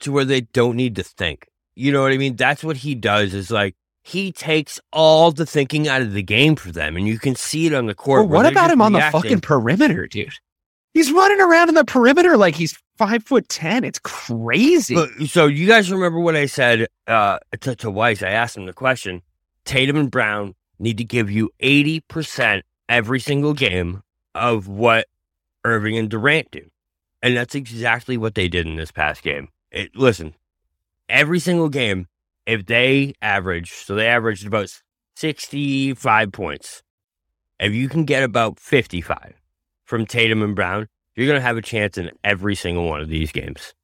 [0.00, 1.46] to where they don't need to think.
[1.74, 2.36] You know what I mean?
[2.36, 3.32] That's what he does.
[3.32, 7.18] Is like he takes all the thinking out of the game for them, and you
[7.18, 8.20] can see it on the court.
[8.28, 10.32] Well, what about him on the fucking perimeter, dude?
[10.92, 13.82] He's running around in the perimeter like he's five foot ten.
[13.82, 14.94] It's crazy.
[14.94, 18.22] But, so you guys remember what I said uh, to, to Weiss?
[18.22, 19.22] I asked him the question:
[19.64, 24.02] Tatum and Brown need to give you eighty percent every single game
[24.34, 25.06] of what
[25.64, 26.68] Irving and Durant do,
[27.22, 29.48] and that's exactly what they did in this past game.
[29.70, 30.34] It, listen,
[31.08, 32.06] every single game,
[32.44, 34.68] if they average, so they averaged about
[35.16, 36.82] sixty-five points.
[37.58, 39.34] If you can get about fifty-five
[39.84, 43.08] from Tatum and Brown, you're going to have a chance in every single one of
[43.08, 43.74] these games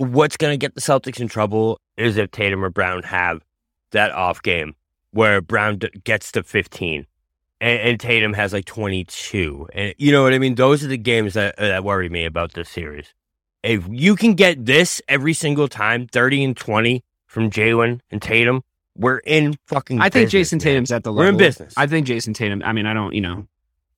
[0.00, 3.42] what's going to get the Celtics in trouble is if Tatum or Brown have
[3.92, 4.74] that off game
[5.10, 7.06] where Brown d- gets to 15
[7.60, 9.68] and, and Tatum has like 22.
[9.72, 10.54] And you know what I mean?
[10.54, 13.12] Those are the games that, uh, that worry me about this series.
[13.62, 18.62] If you can get this every single time, 30 and 20 from Jaylen and Tatum,
[18.96, 20.64] we're in fucking I think business, Jayson man.
[20.64, 21.24] Tatum's at the level.
[21.24, 21.74] We're in business.
[21.76, 22.62] I think Jayson Tatum.
[22.64, 23.46] I mean, I don't, you know,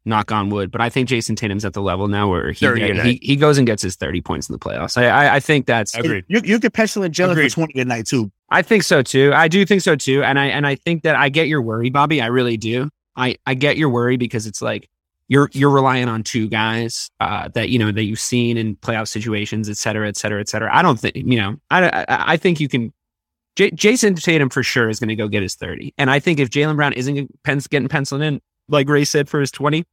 [0.05, 3.19] knock on wood, but I think Jayson Tatum's at the level now where he he,
[3.23, 5.01] he goes and gets his thirty points in the playoffs.
[5.01, 5.95] I I, I think that's.
[5.95, 6.25] Agreed.
[6.29, 7.53] You you could pencil in Jaylen for Agreed.
[7.53, 8.31] twenty a night too.
[8.51, 9.33] I think so too.
[9.35, 11.91] I do think so too, and I and I think that I get your worry,
[11.91, 12.21] Bobby.
[12.21, 12.91] I really do.
[13.17, 14.89] I I get your worry because it's like
[15.29, 19.09] you're you're relying on two guys uh, that you know that you've seen in playoff
[19.09, 20.75] situations, et cetera, et cetera, et cetera.
[20.75, 21.57] I don't think you know.
[21.71, 22.93] I I, I think you can.
[23.55, 26.41] J- Jayson Tatum for sure is going to go get his thirty, and I think
[26.41, 28.41] if Jaylen Brown isn't pens- getting penciled in,
[28.73, 29.85] like Ray said for his twenty,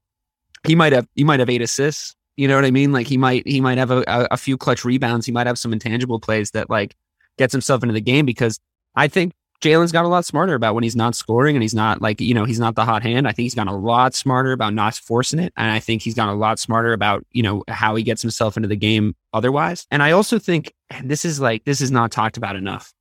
[0.65, 2.15] he might have he might have eight assists.
[2.38, 2.91] You know what I mean?
[2.91, 5.25] Like he might he might have a, a, a few clutch rebounds.
[5.25, 6.95] He might have some intangible plays that like
[7.38, 8.59] gets himself into the game because
[8.95, 12.01] I think Jaylen's got a lot smarter about when he's not scoring and he's not
[12.01, 13.27] like, you know, he's not the hot hand.
[13.27, 15.51] I think he's gotten a lot smarter about not forcing it.
[15.57, 18.55] And I think he's gotten a lot smarter about, you know, how he gets himself
[18.55, 19.86] into the game otherwise.
[19.91, 22.93] And I also think, and this is like, this is not talked about enough.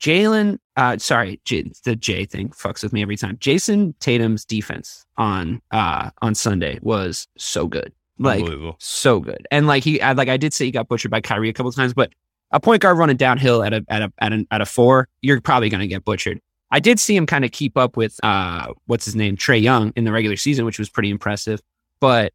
[0.00, 3.36] Jaylen, uh, sorry, J, the J thing fucks with me every time.
[3.36, 7.92] Jayson Tatum's defense on, uh, on Sunday was so good.
[8.18, 8.44] Like,
[8.78, 9.46] so good.
[9.50, 11.72] And like he, I, like I did say he got butchered by Kyrie a couple
[11.72, 12.12] times, but
[12.50, 15.40] a point guard running downhill at a at a at a, at a four, you're
[15.40, 16.40] probably going to get butchered.
[16.70, 19.92] I did see him kind of keep up with uh what's his name Trae Young
[19.96, 21.60] in the regular season, which was pretty impressive.
[22.00, 22.32] But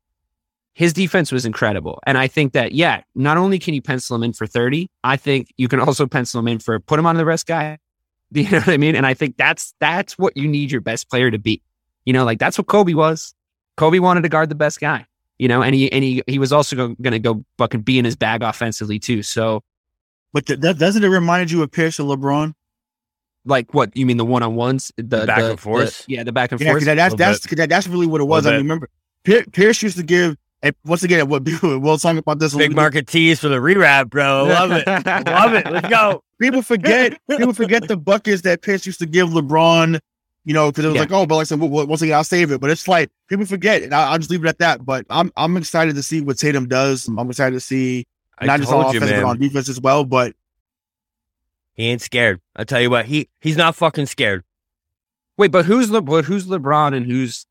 [0.75, 4.21] his defense was incredible, and I think that yeah, not only can you pencil him
[4.23, 7.17] in for thirty, I think you can also pencil him in for put him on
[7.17, 7.79] the rest guy.
[8.31, 8.95] Do you know what I mean?
[8.95, 11.63] And I think that's that's what you need your best player to be.
[12.05, 13.33] You know, like that's what Kobe was.
[13.77, 15.07] Kobe wanted to guard the best guy
[15.37, 18.05] you know, and he and he he was also going to go fucking be in
[18.05, 19.21] his bag offensively too.
[19.21, 19.63] So,
[20.31, 22.53] But th- that doesn't it remind you of Pierce and LeBron?
[23.47, 26.05] like, what you mean the one on ones, the, back and forth?
[26.05, 26.65] the- yeah, the back and forth.
[26.65, 26.81] Yeah, forth.
[26.81, 28.45] 'cause that, that's Little that's 'cause that, that's really what it was.
[28.45, 28.89] I Little remember
[29.23, 30.37] Pierce used to give.
[30.61, 32.55] And once again, what Will talk about this.
[32.55, 34.45] Big market tease for the rewrap, bro.
[34.45, 34.87] Love it.
[35.27, 35.69] Love it.
[35.71, 36.23] Let's go.
[36.39, 37.19] People forget.
[37.29, 39.99] people forget the buckets that Pierce used to give LeBron.
[40.47, 41.01] You know, because it was Yeah.
[41.01, 42.61] like, oh, but like, I said, well, once again, I'll save it.
[42.61, 44.85] But it's like people forget, and I, I'll just leave it at that.
[44.85, 47.07] But I'm I'm excited to see what Tatum does.
[47.07, 48.05] I'm excited to see
[48.37, 50.03] I not just on offense but on defense as well.
[50.05, 50.35] But
[51.73, 52.41] He ain't scared.
[52.55, 54.43] I tell you what, he he's not fucking scared.
[55.37, 57.45] Wait, but who's Le, but who's LeBron and who's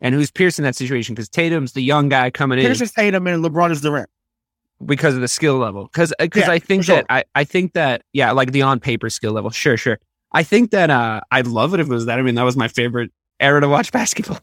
[0.00, 1.14] and who's Pierce in that situation?
[1.14, 4.08] Because Tatum's the young guy coming in Pierce is Tatum and LeBron is Durant.
[4.84, 5.84] because of the skill level.
[5.84, 6.96] Because because Yeah, I think sure.
[6.96, 9.50] that I I think that yeah, like the on paper skill level.
[9.50, 9.98] Sure, sure.
[10.32, 12.18] I think that uh I'd love it if it was that.
[12.18, 14.38] I mean, that was my favorite era to watch basketball.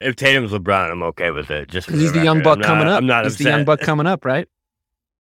[0.00, 1.68] If Tatum's LeBron, I'm okay with it.
[1.68, 2.24] Just Because he's the record.
[2.24, 2.98] young buck I'm not- coming up.
[2.98, 3.44] I'm not he's upset.
[3.44, 4.46] the young buck coming up, right?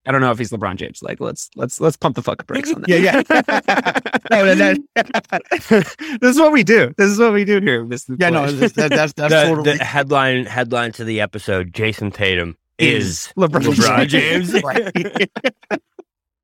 [0.05, 1.01] I don't know if he's LeBron James.
[1.01, 2.89] Like, let's let's let's pump the fucking brakes on that.
[2.89, 3.99] Yeah, yeah.
[4.31, 6.93] No, that- this is what we do.
[6.97, 7.85] This is what we do here.
[7.85, 8.15] Mr.
[8.19, 8.53] yeah, no, Play.
[8.53, 9.77] that's that's, that's, that's the, totally.
[9.77, 14.53] the headline headline to the episode: Jayson Tatum is LeBron, LeBron James.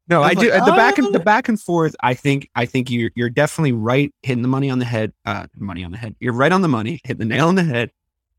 [0.08, 0.50] No, I I, do.
[0.50, 1.96] like, the back and the back and forth.
[2.02, 2.50] I think.
[2.56, 4.14] I think you're you're definitely right.
[4.24, 5.14] Hitting the money on the head.
[5.26, 6.16] Uh, money on the head.
[6.20, 7.00] You're right on the money.
[7.04, 7.92] Hit the nail on the head.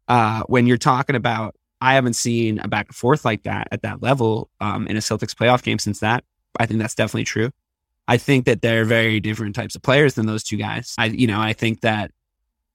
[0.09, 3.83] Uh, when you're talking about, I haven't seen a back and forth like that at
[3.83, 6.25] that level um, in a Celtics playoff game since that.
[6.59, 7.51] I think that's definitely true.
[8.09, 10.95] I think that they're very different types of players than those two guys.
[10.99, 12.11] I, you know, I think that,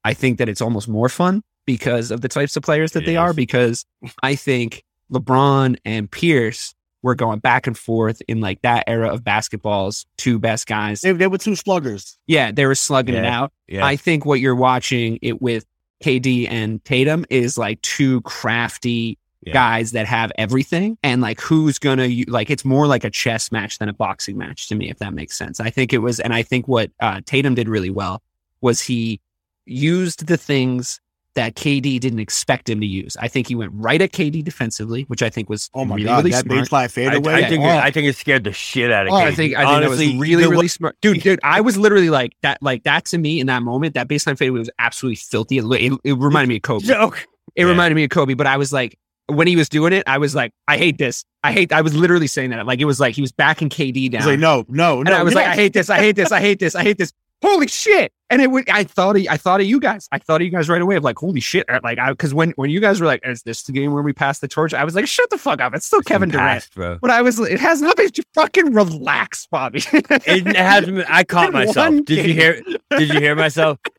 [0.03, 3.05] I think that it's almost more fun because of the types of players that It
[3.07, 3.33] they are.
[3.33, 3.85] Because
[4.23, 9.23] I think LeBron and Pierce were going back and forth in like that era of
[9.23, 11.01] basketball's two best guys.
[11.01, 12.17] they, they were two sluggers.
[12.25, 13.51] Yeah, they were slugging it out.
[13.67, 13.85] Yeah.
[13.85, 15.65] I think what you're watching it with
[16.05, 19.53] KD and Tatum is like two crafty Yeah.
[19.53, 23.79] guys that have everything and like who's gonna like it's more like a chess match
[23.79, 25.59] than a boxing match to me if that makes sense.
[25.59, 28.21] I think it was and I think what uh, Tatum did really well
[28.61, 29.19] was he
[29.65, 30.99] used the things
[31.35, 33.15] that KD didn't expect him to use.
[33.19, 36.05] I think he went right at KD defensively, which I think was Oh my really,
[36.05, 36.59] god, really that smart.
[36.67, 37.33] baseline I, fadeaway.
[37.33, 39.21] I think oh, I think it scared the shit out of Oh, KD.
[39.21, 41.21] I I think I think Honestly, that was really really way- smart, dude.
[41.21, 42.61] Dude, I was literally like that.
[42.63, 45.57] Like that to me in that moment, that baseline fadeaway was absolutely filthy.
[45.59, 46.85] It, it, it reminded me of Kobe.
[46.85, 47.27] joke.
[47.55, 47.69] It Yeah.
[47.69, 50.35] reminded me of Kobe, but I was like, when he was doing it, I was
[50.35, 51.25] like, I hate this.
[51.43, 51.73] I hate.
[51.73, 52.65] I was literally saying that.
[52.67, 55.15] Like it was like he was backing KD down, He's like, no, no, and no.
[55.15, 55.47] I was like.
[55.47, 55.89] I hate this.
[55.89, 56.31] I hate this.
[56.31, 56.75] I hate this.
[56.75, 57.11] I hate this.
[57.45, 58.11] Holy shit!
[58.31, 60.07] And it, would- I thought, of, I thought of you guys.
[60.11, 60.95] I thought of you guys right away.
[60.95, 61.69] Of like, holy shit!
[61.69, 64.01] Uh, like, I because when when you guys were like, is this the game where
[64.01, 64.73] we pass the torch?
[64.73, 65.75] I was like, shut the fuck up.
[65.75, 66.67] It's still Kevin Durant.
[66.73, 66.99] Bro.
[67.01, 68.09] But I was, it has nothing.
[68.09, 69.83] to fucking relax, Bobby.
[69.93, 70.97] It hasn't.
[70.97, 72.03] been- I caught myself.
[72.05, 72.61] Did you hear?
[72.97, 73.77] Did you hear myself?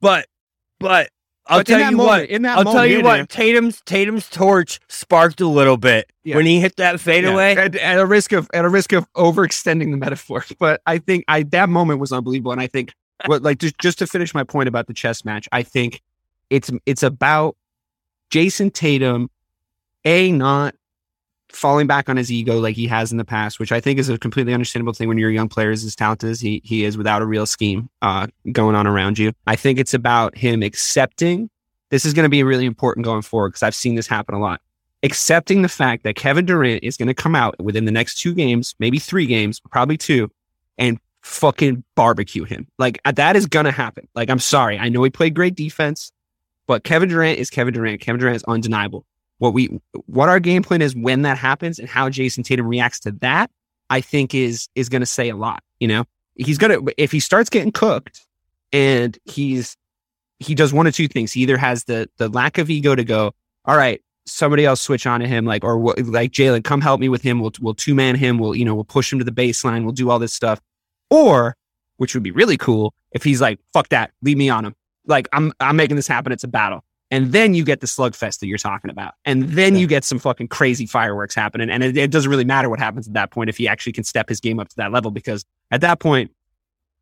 [0.00, 0.26] But,
[0.80, 1.10] but
[1.46, 2.24] I'll But tell you moment- what.
[2.30, 3.28] in that I'll tell you yeah, what.
[3.28, 6.36] Tatum's Tatum's torch sparked a little bit Yeah.
[6.36, 7.56] when he hit that fadeaway.
[7.56, 10.44] at, at a risk of at a risk of overextending the metaphor.
[10.58, 12.92] But I think I that moment was unbelievable, and I think
[13.26, 16.00] what like just just to finish my point about the chess match, I think
[16.50, 17.56] it's it's about
[18.30, 19.28] Jayson Tatum,
[20.04, 20.74] a not
[21.52, 24.08] falling back on his ego like he has in the past, which I think is
[24.08, 26.96] a completely understandable thing when you're a young player as talented as he he is
[26.96, 29.32] without a real scheme uh, going on around you.
[29.46, 31.50] I think it's about him accepting.
[31.90, 34.40] This is going to be really important going forward because I've seen this happen a
[34.40, 34.60] lot
[35.02, 38.34] accepting the fact that Kevin Durant is going to come out within the next two
[38.34, 40.30] games, maybe three games, probably two,
[40.78, 42.66] and fucking barbecue him.
[42.78, 44.08] Like uh, that is going to happen.
[44.14, 46.12] Like I'm sorry, I know he played great defense,
[46.66, 48.00] but Kevin Durant is Kevin Durant.
[48.00, 49.04] Kevin Durant is undeniable.
[49.42, 53.00] What we, what our game plan is when that happens, and how Jayson Tatum reacts
[53.00, 53.50] to that,
[53.90, 55.64] I think is is going to say a lot.
[55.80, 56.04] You know,
[56.36, 58.24] he's gonna if he starts getting cooked,
[58.72, 59.76] and he's
[60.38, 61.32] he does one of two things.
[61.32, 63.34] He either has the the lack of ego to go,
[63.64, 67.22] all right, somebody else switch onto him, like or like Jaylen, come help me with
[67.22, 67.40] him.
[67.40, 68.38] We'll we'll two man him.
[68.38, 69.82] We'll you know we'll push him to the baseline.
[69.82, 70.60] We'll do all this stuff.
[71.10, 71.56] Or
[71.96, 74.76] which would be really cool if he's like, fuck that, leave me on him.
[75.04, 76.30] Like I'm I'm making this happen.
[76.30, 76.84] It's a battle.
[77.12, 79.12] And then you get the slugfest that you're talking about.
[79.26, 81.68] And then you get some fucking crazy fireworks happening.
[81.68, 84.02] And it, it doesn't really matter what happens at that point if he actually can
[84.02, 86.30] step his game up to that level, because at that point,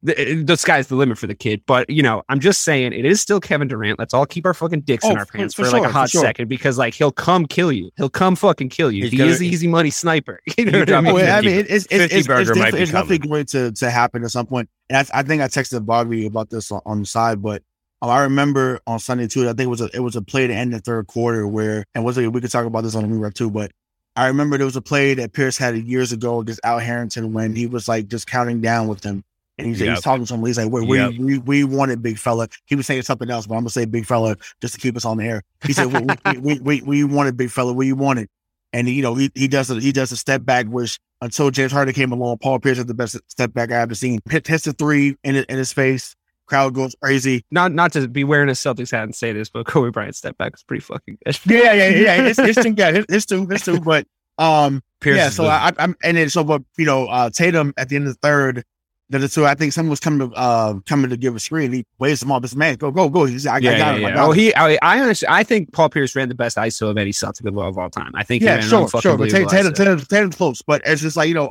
[0.02, 1.62] the, eh, the sky's the limit for the kid.
[1.64, 4.00] But, you know, I'm just saying it is still Kevin Durant.
[4.00, 5.92] Let's all keep our fucking dicks in Oh, our pants for for, like sure, a
[5.92, 6.22] hot sure.
[6.22, 7.90] second because, like, he'll come kill you.
[7.96, 9.04] He'll come fucking kill you.
[9.04, 10.40] He's he gonna- is the easy money sniper.
[10.58, 11.16] You know what I mean?
[11.20, 13.72] I mean, it's it's, 50 it's, it's, burger might definitely, be it's definitely going to,
[13.72, 14.68] to happen at some point.
[14.88, 17.62] And I, I think I texted Bobby about this on, on the side, but
[18.03, 19.44] um, I remember on Sunday too.
[19.44, 21.84] I think it was a it was a play to end the third quarter where
[21.94, 23.72] and was we could talk about this on the rerun too, but
[24.16, 27.55] I remember there was a play that Pierce had years ago against Al Harrington when
[27.55, 29.24] he was like just counting down with them.
[29.57, 29.94] And he's, Yep.
[29.94, 30.44] he's talking to him.
[30.44, 31.14] He's like, "Wait, we, Yep.
[31.18, 34.07] we we wanted big fella." He was saying something else, but I'm gonna say big
[34.07, 35.42] fella just to keep us on the air.
[35.66, 37.72] He said, "We we, we, we, wanted big fella.
[37.74, 38.28] We wanted."
[38.72, 41.72] And you know, he, he does a, he does a step back, which until James
[41.72, 44.20] Harden came along, Paul Pierce is the best step back I've ever seen.
[44.30, 46.16] Hit, hits the three in in his face.
[46.51, 47.44] Crowd goes crazy.
[47.51, 50.36] Not not to be wearing a Celtics hat and say this, but Kobe Bryant step
[50.36, 51.38] back was pretty fucking good.
[51.46, 52.26] Yeah, yeah, yeah.
[52.26, 53.80] It's it's too, yeah, it's too, it's too.
[53.80, 55.30] But um, Pierce yeah.
[55.30, 58.07] So the- I, I'm and then so but you know uh Tatum at the end
[58.09, 58.64] of the third.
[59.12, 61.72] The two, I think someone was coming to uh coming to give a screen.
[61.72, 62.42] He waves him off.
[62.42, 63.24] This man, go, go, go.
[63.24, 64.05] He's, I, I got him.
[64.05, 64.38] I got Oh, him.
[64.38, 64.55] he.
[64.55, 67.59] I, I honestly, I think Paul Pierce ran the best ISO of any Celtic of
[67.59, 68.12] all time.
[68.14, 68.42] I think.
[68.42, 69.18] he yeah, ran sure, sure.
[69.18, 69.74] But Tatum, Tatum.
[69.74, 70.62] Tatum, Tatum's close.
[70.62, 71.51] But it's just like you know,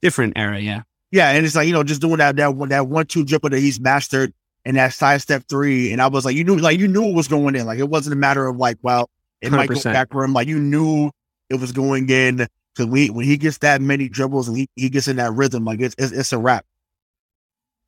[0.00, 0.60] different era.
[0.60, 0.82] Yeah.
[1.12, 3.50] Yeah, and it's like you know, just doing that that one that one two dribble
[3.50, 4.32] that he's mastered
[4.64, 7.14] and that side step three, and I was like, you knew, like you knew it
[7.14, 7.66] was going in.
[7.66, 9.10] Like it wasn't a matter of like, well,
[9.40, 10.32] it might go back for him.
[10.32, 11.10] Like you knew
[11.50, 14.88] it was going in because we when he gets that many dribbles and he, he
[14.88, 16.64] gets in that rhythm, like it's, it's it's a wrap.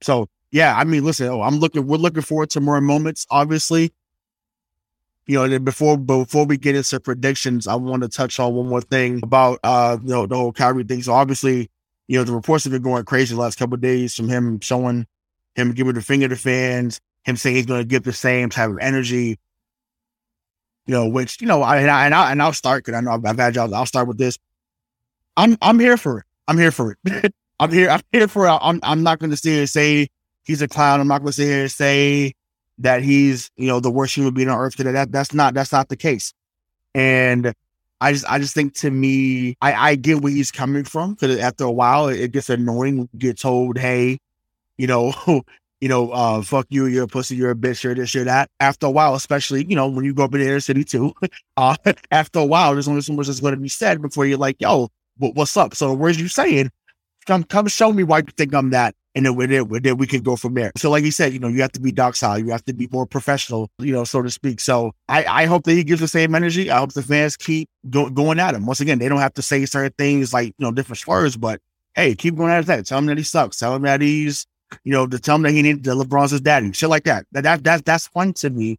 [0.02, 3.92] So yeah, I mean, listen, oh, I'm looking, we're looking forward to more moments, obviously.
[5.26, 8.68] You know, then before before we get into predictions, I want to touch on one
[8.68, 11.02] more thing about uh you know the whole Kyrie thing.
[11.02, 11.70] So obviously,
[12.08, 15.06] you know, the reports have been going crazy the last couple days from him showing
[15.54, 18.70] him giving the finger to fans, him saying he's going to give the same type
[18.70, 19.38] of energy.
[20.86, 23.38] You know, which you know, I and I and, I'll start because I know I've,
[23.38, 23.74] had y'all.
[23.74, 24.38] I'll start with this.
[25.36, 26.26] I'm I'm here for it.
[26.46, 27.34] I'm here for it.
[27.60, 27.88] I'm here.
[27.88, 28.58] I'm here for it.
[28.60, 30.08] I'm I'm not going to sit here and say
[30.42, 31.00] he's a clown.
[31.00, 32.34] I'm not going to sit here and say
[32.78, 34.92] that he's you know the worst human being on earth today.
[34.92, 36.34] That that's not that's not the case.
[36.94, 37.54] And
[38.04, 41.38] I just I just think to me, I I get where he's coming from because
[41.38, 42.98] after a while it, gets annoying.
[42.98, 44.18] when you Get told, hey,
[44.76, 45.14] you know,
[45.80, 48.50] you know, uh, fuck you, you're a pussy, you're a bitch, you're this, you're that.
[48.60, 51.14] After a while, especially you know when you go up in the inner city too,
[51.56, 51.76] uh,
[52.10, 54.56] after a while, there's only so much that's going to be said before you're like,
[54.60, 55.74] yo, what, what's up?
[55.74, 56.70] So the words you saying,
[57.24, 60.22] come come show me why you think I'm that, and then it, then we can
[60.22, 60.72] go from there.
[60.76, 62.88] So like you said, you know, you have to be docile, you have to be
[62.90, 64.60] more professional, you know, so to speak.
[64.60, 66.70] So I I hope that he gives the same energy.
[66.70, 68.66] I hope the fans keep go, going at him.
[68.66, 71.60] Once again, they don't have to say certain things like you know different slurs, but
[71.94, 72.86] hey, keep going at that.
[72.86, 73.58] Tell him that he sucks.
[73.58, 74.46] Tell him that he's
[74.82, 77.26] you know to tell him that he needed that LeBron's his daddy, shit like that.
[77.32, 78.78] That that, that that's fun to me.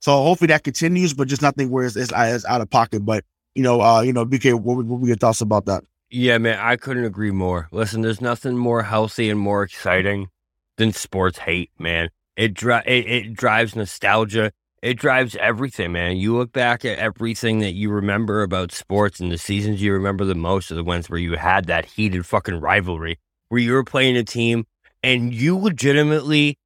[0.00, 3.04] So hopefully that continues, but just nothing where it's, it's, it's out of pocket.
[3.04, 5.84] But you know, uh, you know, BK, what, what were your thoughts about that?
[6.14, 7.68] Yeah, man, I couldn't agree more.
[7.72, 10.28] Listen, there's nothing more healthy and more exciting
[10.76, 12.10] than sports hate, man.
[12.36, 14.52] It, dri- it, it drives nostalgia.
[14.82, 16.18] It drives everything, man.
[16.18, 20.26] You look back at everything that you remember about sports and the seasons you remember
[20.26, 23.84] the most are the ones where you had that heated fucking rivalry, where you were
[23.84, 24.66] playing a team
[25.02, 26.58] and you legitimately,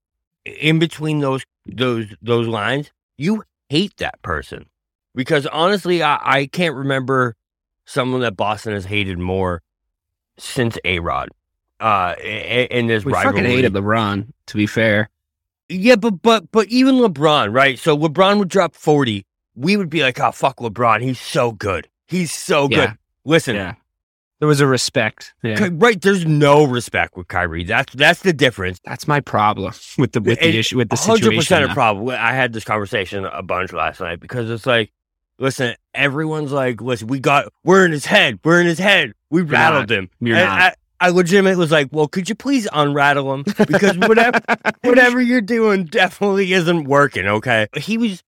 [0.45, 4.67] in between those those those lines, you hate that person.
[5.15, 7.37] Because honestly, I, I can't remember
[7.87, 9.63] someone that Boston has hated more
[10.39, 11.31] since A Rod.
[11.81, 13.37] Uh, in, this We rivalry.
[13.37, 15.11] fucking hated LeBron, to be fair.
[15.69, 17.79] Yeah, but but but even LeBron, right?
[17.79, 19.27] So LeBron would drop forty.
[19.55, 21.03] We would be like, "Oh fuck, LeBron!
[21.03, 21.89] He's so good.
[22.07, 22.93] He's so good." Yeah.
[23.25, 23.75] Listen, Yeah.
[24.39, 25.33] There was a respect.
[25.43, 25.69] Yeah.
[25.73, 26.01] Right?
[26.01, 27.65] There's no respect with Kyrie.
[27.65, 28.79] That's that's the difference.
[28.85, 31.41] That's my problem with the with It- the issue with the Hundred situation.
[31.41, 32.09] percent a problem.
[32.11, 34.93] I had this conversation a bunch last night because it's like,
[35.39, 39.13] listen, everyone's like, listen, we got, we're in his head, we're in his head.
[39.31, 40.09] We rattled him.
[40.21, 40.61] You're And not.
[40.61, 44.41] I, I legitimately was like, well, could you please unrattle him because whatever
[44.83, 47.27] whatever you're doing definitely isn't working.
[47.27, 48.23] Okay, he was.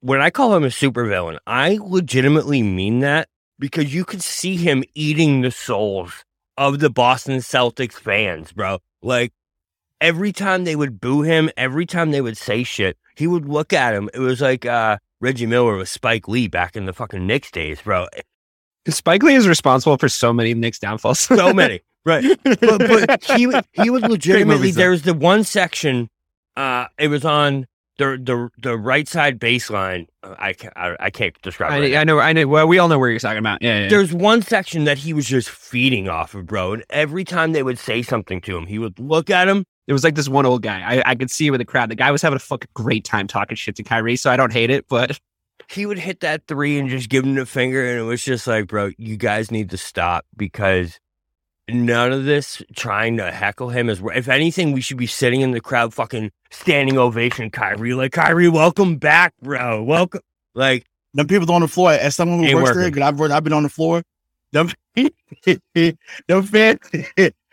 [0.00, 4.84] When I call him a supervillain, I legitimately mean that because you could see him
[4.94, 6.24] eating the souls
[6.56, 8.78] of the Boston Celtics fans, bro.
[9.02, 9.32] Like
[10.00, 13.72] every time they would boo him, every time they would say shit, he would look
[13.72, 14.08] at him.
[14.14, 17.80] It was like uh, Reggie Miller with Spike Lee back in the fucking Knicks days,
[17.80, 18.06] bro.
[18.88, 21.18] Spike Lee is responsible for so many Knicks downfalls.
[21.20, 22.24] So many, right?
[22.44, 26.08] but, but he he was legitimately there was the one section
[26.56, 27.66] uh it was on
[27.98, 31.94] the the the right side baseline Uh, i can't i, I can't describe it right
[31.94, 32.00] I.
[32.00, 32.18] I know.
[32.18, 32.46] I know.
[32.46, 33.60] Well, we all know where you're talking about.
[33.62, 33.80] Yeah.
[33.82, 33.88] yeah.
[33.88, 37.62] there's one section that he was just feeding off of bro and every time they
[37.62, 40.46] would say something to him he would look at him It was like this one
[40.46, 40.80] old guy.
[40.80, 41.90] I, I could see him with the crowd.
[41.90, 44.52] The guy was having a fucking great time talking shit to Kyrie, so I don't
[44.52, 44.86] hate it.
[44.88, 45.18] But
[45.68, 48.46] he would hit that three and just give him the finger and it was just
[48.46, 51.00] like bro you guys need to stop because
[51.68, 55.50] none of this trying to heckle him is if anything we should be sitting in
[55.50, 60.20] the crowd fucking standing ovation Kyrie like Kyrie welcome back bro welcome
[60.54, 60.84] like
[61.14, 62.94] Them people on the floor, as someone who Ain't works there, working.
[63.00, 64.02] 'cause I've, worked- I've been on the floor.
[64.52, 66.78] Them, them fans,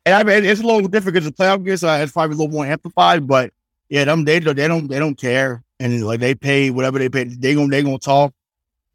[0.05, 2.37] and I mean, it's a little different because the playoff game, so it's probably a
[2.37, 3.27] little more amplified.
[3.27, 3.53] But
[3.89, 7.09] yeah, them they don't they don't they don't care, and like they pay whatever they
[7.09, 8.33] pay, they gonna they gonna talk,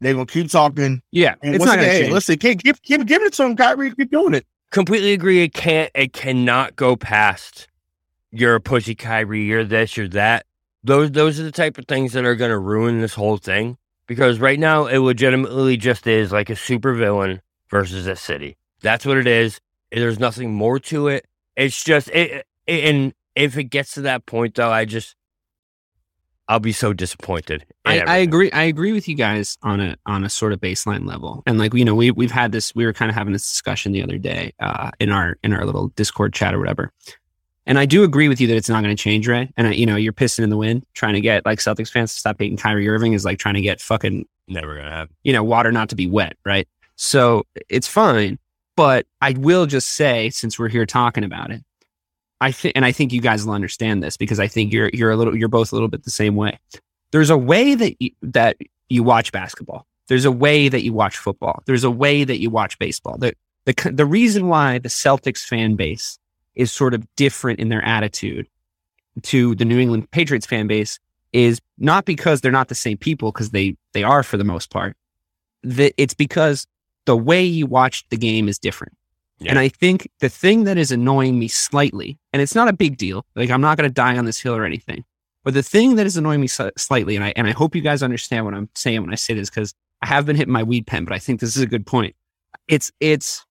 [0.01, 1.01] they gonna keep talking.
[1.11, 2.13] yeah, And it's not going again, to hey, change.
[2.13, 4.45] listen, keep keep keep giving it to him, Kyrie, keep doing it.
[4.71, 5.41] completely agree.
[5.43, 5.91] It can't.
[5.95, 7.67] It cannot go past.
[8.31, 9.43] You're a pussy, Kyrie.
[9.43, 9.97] You're this.
[9.97, 10.45] You're that.
[10.83, 11.11] Those.
[11.11, 13.77] Those are the type of things that are going to ruin this whole thing.
[14.05, 18.57] Because right now, it legitimately just is like a supervillain versus a city.
[18.81, 19.59] That's what it is.
[19.91, 21.25] There's nothing more to it.
[21.55, 22.45] It's just it.
[22.67, 25.15] it and if it gets to that point, though, I just
[26.49, 27.63] I'll be so disappointed.
[27.85, 28.51] I, I agree.
[28.51, 31.73] I agree with you guys on a on a sort of baseline level, and like
[31.75, 32.73] you know, we we've had this.
[32.73, 35.63] We were kind of having this discussion the other day uh, in our in our
[35.63, 36.91] little Discord chat or whatever.
[37.67, 39.51] And I do agree with you that it's not going to change, Ray.
[39.55, 42.11] And I, you know, you're pissing in the wind, trying to get like Celtics fans
[42.13, 45.15] to stop hating Kyrie Irving is like trying to get fucking Never gonna happen.
[45.23, 46.67] you know water not to be wet, right?
[46.95, 48.39] So it's fine.
[48.79, 51.65] But I will just say, since we're here talking about it,
[52.39, 55.11] I think, and I think you guys will understand this because I think you're you're
[55.11, 56.57] a little you're both a little bit the same way.
[57.11, 58.55] There's a way that you, that
[58.87, 59.85] you watch basketball.
[60.07, 61.61] There's a way that you watch football.
[61.65, 63.17] There's a way that you watch baseball.
[63.17, 63.33] The
[63.65, 66.17] the the reason why the Celtics fan base
[66.55, 68.47] is sort of different in their attitude
[69.23, 70.99] to the New England Patriots fan base
[71.33, 74.69] is not because they're not the same people because they they are for the most
[74.69, 74.95] part.
[75.63, 76.65] That it's because
[77.09, 78.95] the way you watch the game is different.
[79.39, 79.49] Yeah.
[79.49, 82.97] And I think the thing that is annoying me slightly, and it's not a big
[82.97, 85.03] deal, like I'm not going to die on this hill or anything,
[85.43, 87.81] but the thing that is annoying me sli- slightly, and I and I hope you
[87.81, 90.61] guys understand what I'm saying when I say this, because I have been hitting my
[90.61, 92.15] weed pen, but I think this is a good point.
[92.67, 93.43] It's it's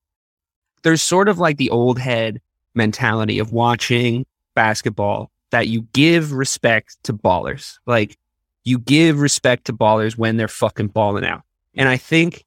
[0.84, 2.40] there's sort of like the old head
[2.76, 8.16] mentality of watching basketball that you give respect to ballers, like
[8.62, 11.42] you give respect to ballers when they're fucking balling out,
[11.74, 12.44] and I think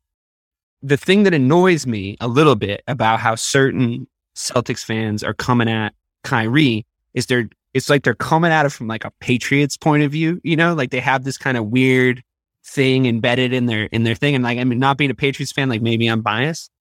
[0.84, 5.70] the thing that annoys me a little bit about how certain Celtics fans are coming
[5.70, 10.04] at Kyrie is they're it's like they're coming at it from like a Patriots point
[10.04, 12.22] of view, you know, like they have this kind of weird
[12.66, 14.36] thing embedded in their in their thing.
[14.36, 16.72] And like I mean not being a Patriots fan, like maybe I'm biased,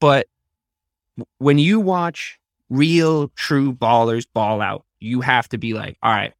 [0.00, 0.26] but
[1.38, 2.38] when you watch
[2.68, 6.32] real true ballers ball out, you have to be like, all right,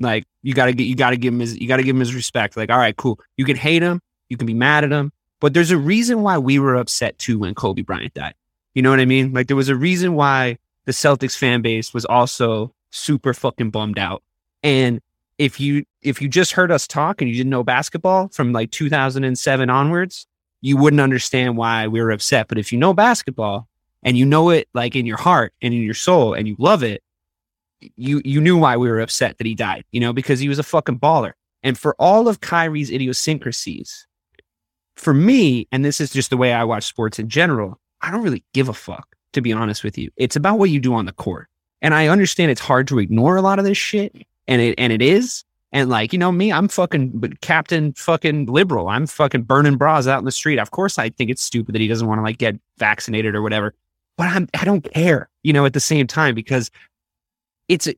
[0.00, 2.56] like you gotta get you gotta give him his you gotta give him his respect.
[2.56, 3.20] Like, all right, cool.
[3.36, 5.12] You can hate him, you can be mad at him,
[5.42, 8.34] but there's a reason why we were upset too when Kobe Bryant died.
[8.74, 9.32] You know what I mean?
[9.32, 13.98] Like there was a reason why the Celtics fan base was also super fucking bummed
[13.98, 14.22] out.
[14.62, 15.00] And
[15.38, 18.70] if you if you just heard us talk and you didn't know basketball from like
[18.70, 20.28] 2007 onwards,
[20.60, 22.46] you wouldn't understand why we were upset.
[22.46, 23.66] But if you know basketball
[24.04, 26.84] and you know it like in your heart and in your soul and you love
[26.84, 27.02] it,
[27.96, 30.60] you you knew why we were upset that he died, you know, because he was
[30.60, 31.32] a fucking baller.
[31.64, 34.06] And for all of Kyrie's idiosyncrasies,
[35.02, 38.22] for me, and this is just the way I watch sports in general, I don't
[38.22, 40.10] really give a fuck, to be honest with you.
[40.16, 41.48] It's about what you do on the court.
[41.80, 44.14] And I understand it's hard to ignore a lot of this shit,
[44.46, 45.44] and it and it is.
[45.72, 48.88] And like, you know, me, I'm fucking Captain fucking liberal.
[48.88, 50.58] I'm fucking burning bras out in the street.
[50.58, 53.42] Of course, I think it's stupid that he doesn't want to like get vaccinated or
[53.42, 53.74] whatever.
[54.16, 56.70] But I'm I don't care, you know, at the same time, because
[57.68, 57.88] it's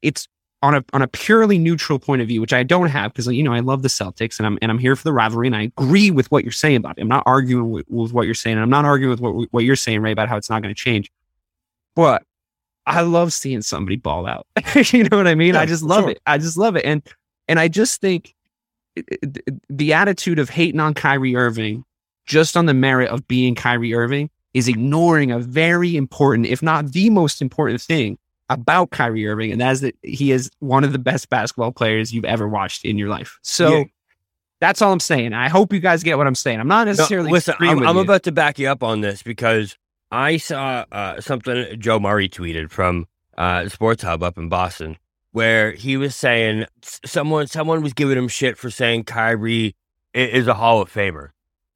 [0.00, 0.28] it's
[0.62, 3.42] on a on a purely neutral point of view, which I don't have because you
[3.42, 5.62] know I love the Celtics and I'm and I'm here for the rivalry and I
[5.62, 7.02] agree with what you're saying about it.
[7.02, 8.56] I'm not arguing with, with what you're saying.
[8.56, 10.74] And I'm not arguing with what what you're saying, Ray, about how it's not going
[10.74, 11.12] to change.
[11.94, 12.24] But
[12.86, 14.46] I love seeing somebody ball out.
[14.92, 15.54] you know what I mean?
[15.54, 16.10] Yeah, I just love sure.
[16.10, 16.20] it.
[16.26, 16.84] I just love it.
[16.84, 17.02] And
[17.46, 18.34] and I just think
[19.68, 21.84] the attitude of hating on Kyrie Irving
[22.26, 26.92] just on the merit of being Kyrie Irving is ignoring a very important, if not
[26.92, 28.18] the most important thing
[28.48, 32.12] about Kyrie Irving, and that is that he is one of the best basketball players
[32.12, 33.38] you've ever watched in your life.
[33.42, 33.84] So Yeah.
[34.60, 35.32] that's all I'm saying.
[35.34, 36.60] I hope you guys get what I'm saying.
[36.60, 39.76] I'm not No, necessarily listen, I'm, I'm about to back you up on this because
[40.10, 44.96] I saw uh, something Joe Murray tweeted from uh, Sports Hub up in Boston,
[45.32, 46.64] where he was saying
[47.04, 49.76] someone someone was giving him shit for saying Kyrie
[50.14, 51.28] is a Hall of Famer,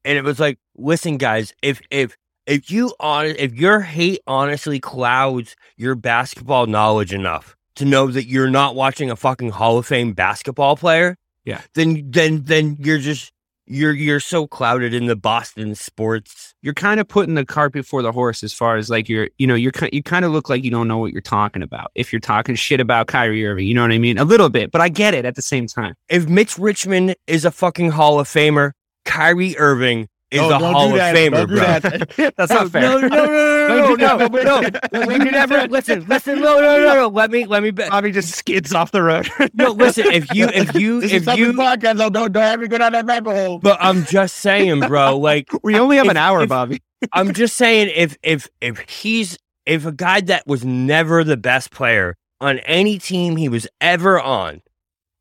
[0.03, 4.79] and it was like, listen, guys, if if if you on if your hate honestly
[4.79, 9.85] clouds your basketball knowledge enough to know that you're not watching a fucking Hall of
[9.85, 11.15] Fame basketball player,
[11.45, 11.61] Yeah.
[11.75, 13.31] then then then you're just
[13.65, 16.53] you're you're so clouded in the Boston sports.
[16.61, 19.47] you're kind of putting the cart before the horse as far as like you're, you
[19.47, 22.11] know, you're you kind of look like you don't know what you're talking about if
[22.13, 23.65] you're talking shit about Kyrie Irving.
[23.65, 24.17] You know what I mean?
[24.17, 25.95] A little bit, but I get it at the same time.
[26.09, 28.71] If Mitch Richmond is a fucking Hall of Famer,
[29.05, 31.15] Kyrie Irving is No, a Hall of that.
[31.15, 31.57] Famer, bro.
[31.57, 32.33] that.
[32.37, 32.81] That's not fair.
[32.81, 34.79] No, no, no, no, Don't no, no, no.
[34.91, 36.05] Let me never listen.
[36.07, 37.07] Listen, no, no, no, no.
[37.07, 37.71] Let me, let me.
[37.71, 39.29] Be, Bobby just skids off the road.
[39.53, 40.05] no, listen.
[40.07, 41.47] If you, if you, This if is you.
[41.47, 41.97] you podcast.
[41.97, 43.59] Don't don't don't have me go down that rabbit hole.
[43.59, 45.17] But I'm just saying, bro.
[45.19, 46.81] Like, we only have If- an hour, if- Bobby.
[47.11, 51.69] I'm just saying, if if if he's if a guy that was never the best
[51.71, 54.61] player on any team he was ever on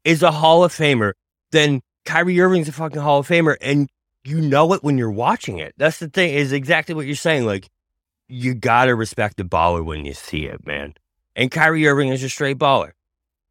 [0.05, 1.13] is a Hall of Famer,
[1.53, 3.89] then Kyrie Irving's a fucking Hall of Famer, and
[4.25, 5.75] you know it when you're watching it.
[5.77, 6.35] That's the thing.
[6.35, 7.47] Is exactly what you're saying.
[7.47, 7.69] Like,
[8.29, 10.95] you gotta respect the baller when you see it, man.
[11.35, 12.93] And Kyrie Irving is a straight baller.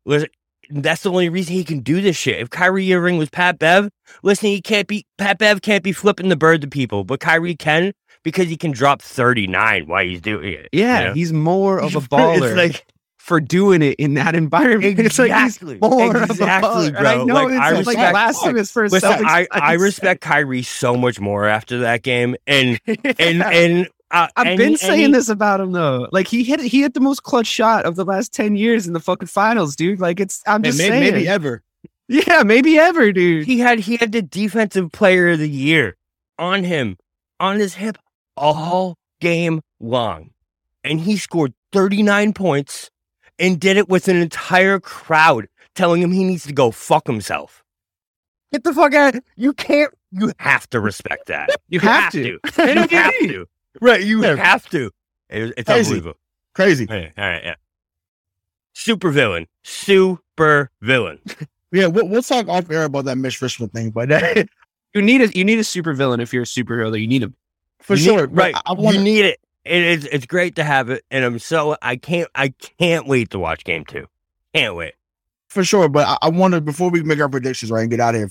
[0.06, 0.30] Listen,
[0.70, 2.40] that's the only reason he can do this shit.
[2.40, 3.90] If Kyrie Irving was Pat Bev,
[4.24, 7.56] listen, he can't be Pat Bev can't be flipping the bird to people, but Kyrie
[7.56, 7.94] can
[8.24, 10.70] because he can drop 39 while he's doing it.
[10.72, 11.14] Yeah, you know?
[11.14, 12.86] he's more of a It's baller like
[13.22, 15.00] for doing it in that environment.
[15.12, 17.00] It's like exactly, more exactly, of a bro.
[17.00, 20.96] And I know like, I like respect, blasphemous for listen, I, I respect Kyrie so
[20.96, 25.72] much more after that game, and and and uh, I've been saying this about him
[25.72, 26.08] though.
[26.12, 28.94] Like he hit he hit the most clutch shot of the last ten years in
[28.94, 30.00] the fucking finals, dude.
[30.00, 31.14] Like it's I'm just maybe, saying.
[31.14, 31.62] maybe ever.
[32.08, 33.46] yeah, maybe ever, dude.
[33.46, 35.96] He had he had the defensive player of the year
[36.40, 36.98] on him
[37.40, 37.98] on his hip
[38.36, 40.32] all game long,
[40.84, 42.90] and he scored 39 points
[43.42, 47.64] and did it with an entire crowd telling him he needs to go fuck himself.
[48.54, 49.16] Get the fuck out!
[49.36, 49.94] You can't.
[50.14, 51.50] You have to respect that.
[51.70, 52.22] You have to.
[52.58, 53.46] You have to.
[53.80, 54.04] Right?
[54.04, 54.36] You Yeah.
[54.36, 54.92] have to.
[55.30, 55.80] It- it's Crazy.
[55.94, 56.20] unbelievable.
[56.54, 56.86] Crazy.
[56.90, 57.56] All right, all right, yeah.
[58.74, 59.48] Super villain.
[59.64, 61.20] Super villain.
[61.74, 64.10] Yeah, we'll, we'll talk off air about that Mitch Richmond thing, but
[64.94, 67.00] You need a you need a supervillain if you're a superhero.
[67.00, 67.34] You need him.
[67.80, 68.28] for You sure.
[68.28, 68.56] need- right?
[68.56, 69.40] I, I want you need it.
[69.66, 70.06] It is.
[70.06, 72.30] It's great to have it, and I'm so I can't.
[72.36, 72.50] I
[72.80, 74.08] can't wait to watch game two.
[74.56, 74.94] Can't wait.
[75.50, 75.90] for sure.
[75.90, 78.22] But I, I want to before we make our predictions, right, and get out of
[78.22, 78.30] here.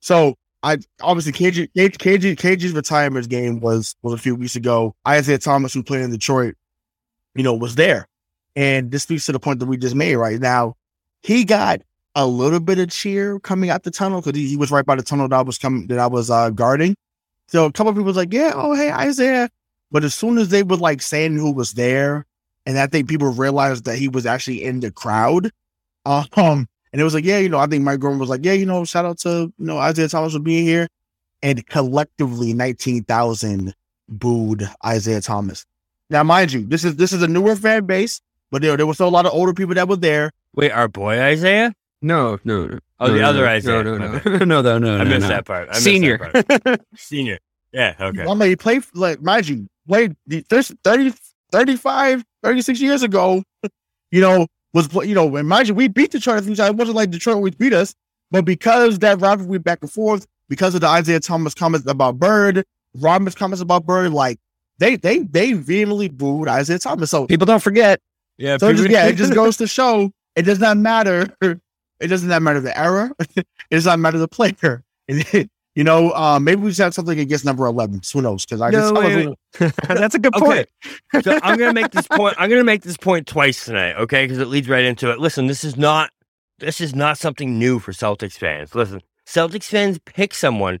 [0.00, 4.94] So I obviously KG, KG KG's retirement game was was a few weeks ago.
[5.06, 6.56] Isaiah Thomas, who played in Detroit,
[7.34, 8.06] you know, was there,
[8.56, 10.16] and this speaks to the point that we just made.
[10.16, 10.74] Right now,
[11.22, 11.80] he got
[12.14, 14.96] a little bit of cheer coming out the tunnel because he, he was right by
[14.96, 16.96] the tunnel that I was coming that I was uh, guarding.
[17.46, 19.48] So a couple of people was like, "Yeah, oh hey Isaiah,"
[19.90, 22.26] but as soon as they were like saying who was there,
[22.66, 25.50] and I think people realized that he was actually in the crowd.
[26.04, 28.52] Um, and it was like, yeah, you know, I think Mike Gorman was like, yeah,
[28.52, 30.88] you know, shout out to you know Isaiah Thomas for being here,
[31.42, 33.74] and collectively nineteen thousand
[34.08, 35.64] booed Isaiah Thomas.
[36.10, 38.20] Now, mind you, this is this is a newer fan base,
[38.50, 40.32] but there there was still a lot of older people that were there.
[40.54, 41.74] Wait, our boy Isaiah?
[42.00, 42.78] No, no, no.
[43.00, 43.82] Oh, no, the no, other no, Isaiah.
[43.82, 44.98] No, no, My no, no, no, no.
[44.98, 45.28] I missed no.
[45.28, 45.68] that part.
[45.70, 46.30] I Senior.
[46.32, 46.80] That part.
[46.96, 47.38] Senior.
[47.72, 47.94] Yeah.
[48.00, 48.24] Okay.
[48.24, 51.12] I mean, he played like mind you, played the- this 30,
[51.52, 53.42] 35, 36 years ago.
[54.10, 56.70] You know, was, you know, imagine we beat Detroit a few times.
[56.70, 57.94] It wasn't like Detroit always beat us,
[58.30, 62.64] but because that rivalry back and forth, because of the Isaiah Thomas comments about Bird,
[62.94, 64.38] Rodman's comments about Bird, like
[64.78, 67.10] they they they vehemently booed Isaiah Thomas.
[67.10, 68.00] So people don't forget.
[68.38, 71.36] Yeah, so just, yeah, it just goes to show it does not matter.
[72.00, 73.10] It does not matter the era.
[73.36, 74.84] it does not matter the player.
[75.78, 78.00] You know, uh, maybe we just have something against number eleven.
[78.12, 78.44] Who knows?
[78.44, 79.28] Because I No, just wait,
[79.60, 79.72] wait.
[79.86, 80.66] That's a good Okay.
[81.12, 81.24] point.
[81.24, 82.34] so I'm gonna make this point.
[82.36, 84.24] I'm gonna make this point twice tonight, okay?
[84.24, 85.20] Because it leads right into it.
[85.20, 86.10] Listen, this is not
[86.58, 88.74] this is not something new for Celtics fans.
[88.74, 90.80] Listen, Celtics fans pick someone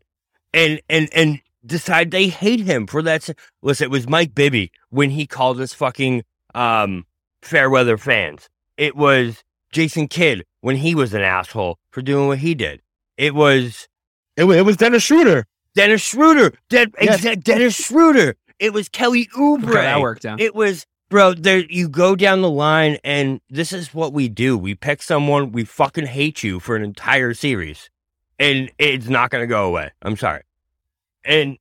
[0.52, 3.30] and and and decide they hate him for that.
[3.62, 6.24] Listen, it was Mike Bibby when he called us fucking
[6.56, 7.06] um
[7.40, 8.48] fair weather fans.
[8.76, 12.82] It was Jason Kidd when he was an asshole for doing what he did.
[13.16, 13.86] It was
[14.38, 15.46] it, wa- it was Dennis Schroeder.
[15.74, 16.52] Dennis Schroeder.
[16.70, 17.20] Den- Yes.
[17.20, 18.34] exa- Dennis Schroeder.
[18.58, 19.64] It was Kelly Oubre.
[19.70, 20.40] Okay, that worked out.
[20.40, 21.34] It was, bro.
[21.34, 24.56] There, you go down the line, and this is what we do.
[24.58, 25.52] We pick someone.
[25.52, 27.90] We fucking hate you for an entire series,
[28.38, 29.90] and it's not going to go away.
[30.02, 30.42] I'm sorry.
[31.24, 31.58] And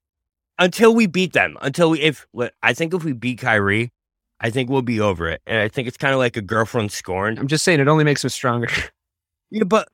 [0.57, 2.25] until we beat them, until we, if
[2.63, 3.91] I think if we beat Kyrie,
[4.39, 5.41] I think we'll be over it.
[5.45, 7.37] And I think it's kind of like a girlfriend scorned.
[7.37, 8.69] I'm just saying it only makes him stronger.
[9.49, 9.87] Yeah, but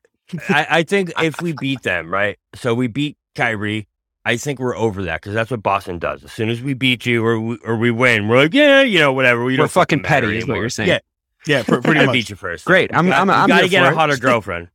[0.50, 2.38] I, I think if we beat them, right?
[2.56, 3.88] So we beat Kyrie.
[4.26, 6.24] I think we're over that because that's what Boston does.
[6.24, 9.00] As soon as we beat you or we, or we win, we're like, yeah, you
[9.00, 9.44] know, whatever.
[9.44, 10.88] We We're don't fucking matter petty, is what you're saying.
[10.90, 11.00] Yeah,
[11.46, 12.14] Yeah, pr- pretty I much.
[12.14, 12.64] beat you first.
[12.64, 12.94] Great.
[12.96, 13.96] I'm- You I'm- got- I'm you gotta get for a it.
[13.96, 14.70] hotter girlfriend.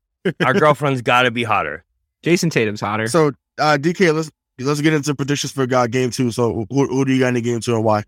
[0.45, 1.85] Our girlfriend's got to be hotter.
[2.23, 3.07] Jayson Tatum's hotter.
[3.09, 3.29] So,
[3.59, 4.31] uh, DK, let's
[4.61, 6.31] let's get into predictions for God game two.
[6.31, 8.03] So, who, who do you got in the game two and why?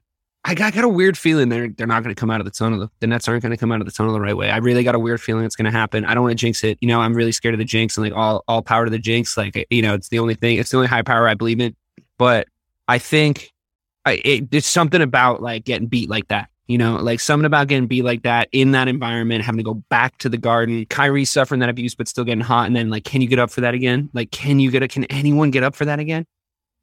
[0.45, 2.47] I got, I got a weird feeling they're they're not going to come out of
[2.47, 2.91] the tunnel.
[3.01, 4.51] The Nets aren't going to come out of the tunnel the right way.
[4.51, 6.05] I really got a weird feeling it's going to happen.
[6.05, 6.78] I don't want to jinx it.
[6.80, 8.99] You know, I'm really scared of the jinx and like all all power to the
[8.99, 9.36] jinx.
[9.36, 10.59] Like you know, it's the only thing.
[10.59, 11.76] It's the only high power I believe in.
[12.16, 12.49] But
[12.88, 13.53] I think
[14.07, 16.49] I, it, it's something about like getting beat like that.
[16.66, 19.74] You know, like something about getting beat like that in that environment, having to go
[19.74, 20.86] back to the garden.
[20.86, 22.66] Kyrie suffering that abuse, but still getting hot.
[22.66, 24.09] And then like, can you get up for that again?
[24.14, 26.26] Like, can you get a, can anyone get up for that again?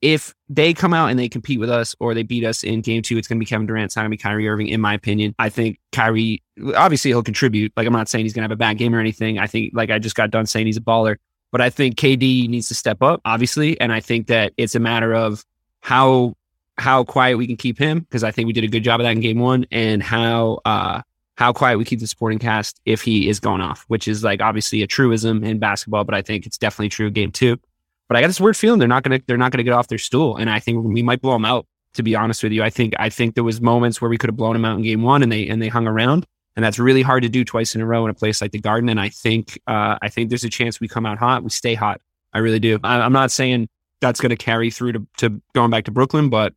[0.02, 3.02] If they come out and they compete with us or they beat us in game
[3.02, 3.86] two, it's going to be Kevin Durant.
[3.86, 5.34] It's not going to be Kyrie Irving, in my opinion.
[5.40, 6.44] I think Kyrie,
[6.76, 7.74] obviously, he'll contribute.
[7.76, 9.40] Like, I'm not saying he's going to have a bad game or anything.
[9.40, 11.18] I think, like, I just got done saying he's a baller,
[11.52, 13.80] but I think KD needs to step up, obviously.
[13.82, 15.44] And I think that it's a matter of
[15.82, 16.36] how,
[16.78, 19.06] how quiet we can keep him because I think we did a good job of
[19.06, 21.02] that in game one and how, uh,
[21.38, 24.42] how quiet we keep the supporting cast if he is going off, which is like
[24.42, 27.60] obviously a truism in basketball, but I think it's definitely true game two.
[28.08, 29.98] But I got this weird feeling they're not gonna they're not gonna get off their
[29.98, 31.66] stool, and I think we might blow them out.
[31.94, 34.30] To be honest with you, I think I think there was moments where we could
[34.30, 36.78] have blown them out in game one, and they and they hung around, and that's
[36.78, 38.88] really hard to do twice in a row in a place like the Garden.
[38.90, 41.74] And I think uh, I think there's a chance we come out hot, we stay
[41.74, 42.00] hot.
[42.34, 42.80] I really do.
[42.84, 43.68] I, I'm not saying
[44.00, 46.54] that's going to carry through to, to going back to Brooklyn, but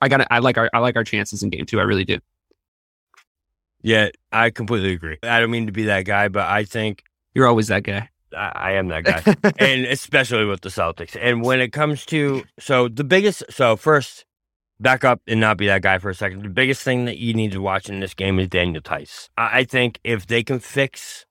[0.00, 1.78] I got I like our I like our chances in game two.
[1.78, 2.18] I really do.
[3.82, 5.18] Yeah, I completely agree.
[5.22, 7.04] I don't mean to be that guy, but I think
[7.36, 8.08] You're always that guy.
[8.34, 9.52] I, I am that guy.
[9.58, 11.16] and especially with the Celtics.
[11.20, 14.24] And when it comes to so the biggest so first
[14.80, 16.42] back up and not be that guy for a second.
[16.42, 19.28] The biggest thing that you need to watch in this game is Daniel Theis.
[19.36, 21.24] I, I think if they can fix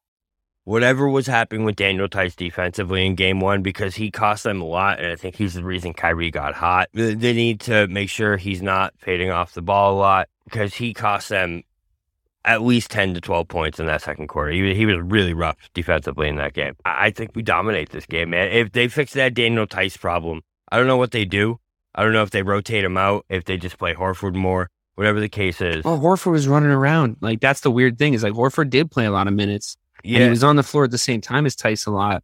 [0.63, 4.65] whatever was happening with Daniel Theis defensively in game one, because he cost them a
[4.65, 6.89] lot, and I think he's the reason Kyrie got hot.
[6.93, 10.73] They they need to make sure he's not fading off the ball a lot because
[10.75, 11.63] he cost them
[12.45, 14.51] at least 10 to 12 points in that second quarter.
[14.51, 16.75] He, was- he was really rough defensively in that game.
[16.85, 18.49] I, I think we dominate this game, man.
[18.51, 20.41] If they fix that Daniel Theis problem,
[20.71, 21.59] I don't know what they do.
[21.95, 25.19] I don't know if they rotate him out, if they just play Horford more, whatever
[25.19, 25.83] the case is.
[25.83, 27.17] Well, Horford was running around.
[27.21, 29.77] Like that's the weird thing is like Horford did play a lot of minutes.
[30.03, 32.23] And he was on the floor at the same time as Theis a lot.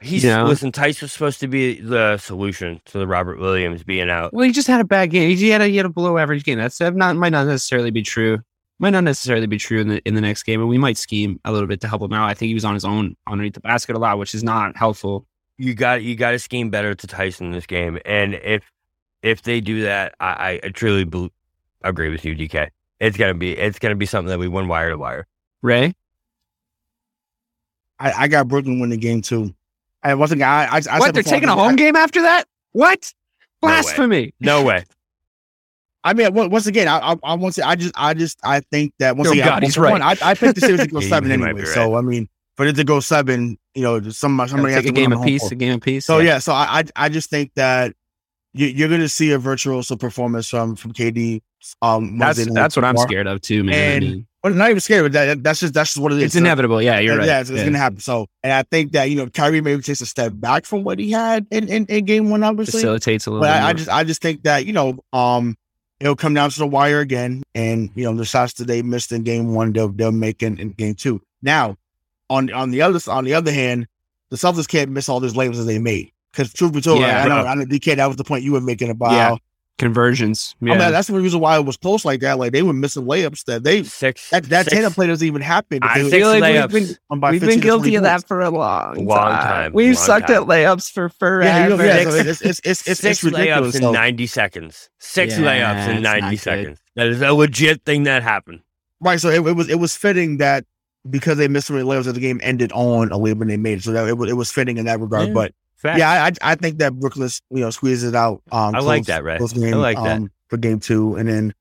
[0.00, 0.46] he's you know?
[0.46, 0.72] listen.
[0.72, 4.32] Theis was supposed to be the solution to the Robert Williams being out.
[4.32, 5.36] Well, he just had a bad game.
[5.36, 6.58] He had a he had a below average game.
[6.58, 8.38] That's that not might not necessarily be true.
[8.82, 11.38] Might not necessarily be true in the in the next game, and we might scheme
[11.44, 12.28] a little bit to help him out.
[12.28, 14.76] I think he was on his own underneath the basket a lot, which is not
[14.76, 15.24] helpful.
[15.56, 18.64] You got you got to scheme better to Tyson in this game, and if
[19.22, 21.30] if they do that, I, I, I truly bel
[21.84, 22.70] agree with you, DK.
[22.98, 25.28] It's gonna be it's gonna be something that we win wire to wire.
[25.62, 25.94] Ray,
[28.00, 29.54] I, I got Brooklyn winning game too.
[30.02, 30.42] I wasn't.
[30.42, 31.14] I, I, I said what?
[31.14, 32.48] They're before, taking a home game after that?
[32.72, 33.14] What?
[33.62, 33.74] No way.
[33.74, 34.34] Blasphemy!
[34.40, 34.84] No way.
[36.04, 37.66] I mean, once again, I, I, I want to.
[37.66, 39.92] I just, I just, I think that once Oh, again, God, I, he's right.
[39.92, 41.52] one, I, I think the series will go seven anyway.
[41.52, 44.82] be So I mean, for it to go seven, you know, just some somebody has
[44.82, 45.50] to a game of peace.
[45.50, 46.04] A game of peace.
[46.04, 47.94] So yeah, so I, I, I just think that
[48.52, 51.40] you, you're going to see a virtuoso performance from from KD.
[51.80, 54.02] Um, that's that's what I'm scared of too, man.
[54.02, 56.24] And Well, not even scared, but that, that's just that's just what it is.
[56.24, 56.82] it's So- inevitable.
[56.82, 57.26] Yeah, you're right.
[57.28, 58.00] Yeah, it's, it's gonna happen.
[58.00, 60.98] So, and I think that you know, Kyrie maybe takes a step back from what
[60.98, 62.80] he had in, in, in game one, obviously.
[62.80, 63.42] Facilitates a little.
[63.44, 65.56] But bit I, I just, I just think that you know, um,
[66.02, 67.44] it'll come down to the wire again.
[67.54, 70.58] And, you know, the shots that they missed in game one, they'll, they'll make in,
[70.58, 71.22] in game two.
[71.42, 71.76] Now,
[72.28, 73.86] on, on the other, on the other hand,
[74.30, 76.10] the Celtics can't miss all those layups that they made.
[76.32, 77.50] Because truth be told, Yeah, I, know, bro.
[77.50, 79.36] I know, DK, that was the point you were making about Yeah.
[79.78, 80.54] How Conversions.
[80.62, 82.38] Oh, I mean, that's the reason why it was close like that.
[82.38, 84.30] Like they were missing layups that they Six.
[84.30, 85.80] that that six, Tatum play doesn't even happen.
[85.82, 86.72] I they- feel feel like layups.
[86.72, 89.42] we've been, um, we've been guilty of that for a long, Long time.
[89.42, 90.42] time, We've long sucked time.
[90.42, 91.42] at layups for forever.
[91.44, 94.88] Yeah, you know, yeah, Six- it's it's it's it's, six it's layups in 90 seconds.
[95.00, 95.44] Six Yeah,
[95.84, 96.38] layups in 90 not good.
[96.40, 96.78] seconds.
[96.96, 98.60] That is a legit thing that happened.
[99.00, 99.18] Right.
[99.20, 100.64] So it, it was it was fitting that
[101.10, 103.56] because they missed so many layups that the game ended on a layup when they
[103.56, 103.82] made it.
[103.84, 105.28] So that it was it was fitting in that regard.
[105.28, 105.34] Yeah.
[105.34, 105.52] But
[105.82, 105.98] Fact.
[105.98, 108.40] yeah, I I think that Brooklyn you know squeezes it out.
[108.52, 109.36] Um, I like close- that, Ray.
[109.38, 110.16] close I game, like that.
[110.18, 111.52] um, for game two, and then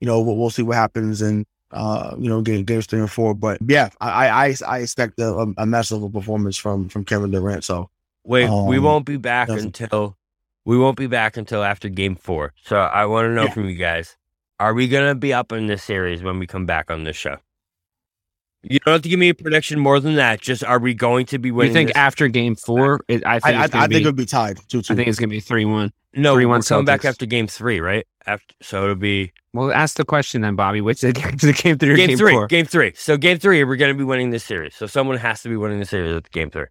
[0.00, 3.10] you know we'll, we'll see what happens in uh you know game games three and
[3.10, 3.34] four.
[3.34, 7.30] But yeah, I I I expect a, a mess of a performance from from Kevin
[7.30, 7.62] Durant.
[7.64, 7.88] So
[8.24, 10.16] Wait, we Um, won't be back until
[10.66, 12.52] we won't be back until after game four.
[12.64, 13.52] So I want to know Yeah.
[13.52, 14.16] from you guys:
[14.60, 17.36] Are we gonna be up in this series when we come back on this show?
[18.62, 20.40] You don't have to give me a prediction more than that.
[20.40, 21.70] Just are we going to be winning?
[21.70, 21.74] You winning?
[21.74, 21.96] think this?
[21.96, 23.00] after game four?
[23.08, 24.92] It, I I think I, it's gonna I be, think it'll be tied two two.
[24.92, 25.92] I think it's gonna be three one.
[26.14, 27.04] no, 3-1 we're coming back Celtics.
[27.04, 28.06] after game three, right?
[28.26, 30.80] After so it'll be Well, ask the question then, Bobby.
[30.80, 32.32] Which is it the game three or game, game, three.
[32.32, 32.46] four?
[32.48, 32.92] Game three.
[32.96, 34.74] So game three, we're going to be winning this series.
[34.74, 36.66] So someone has to be winning the series at game three.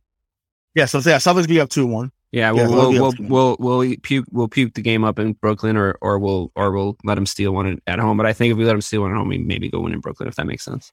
[0.75, 0.85] yeah.
[0.85, 2.11] So yeah, Celtics be up two one.
[2.33, 5.33] Yeah, Yeah, we'll we'll we'll, we'll, we'll we'll puke we'll puke the game up in
[5.33, 8.17] Brooklyn, or or we'll or we'll let them steal one at- at home.
[8.17, 9.93] But I think if we let them steal one at home, we maybe go win
[9.93, 10.91] in Brooklyn if that makes sense.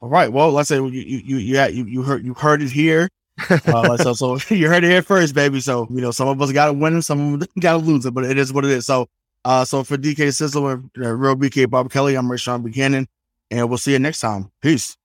[0.00, 0.32] All right.
[0.32, 3.08] Well, let's say you you you you had- you, you heard you heard it here.
[3.48, 5.60] Uh, so, so you heard it here first, baby.
[5.60, 8.04] So you know, some of us got to win, some of them got to lose
[8.04, 8.86] it, but it is what it is.
[8.86, 9.08] So,
[9.44, 13.06] uh, so for DK Sizzle and uh, Real BK Bob Kelly, I'm Rayshawn Buchanan,
[13.50, 14.50] and we'll see you next time.
[14.60, 14.96] Peace.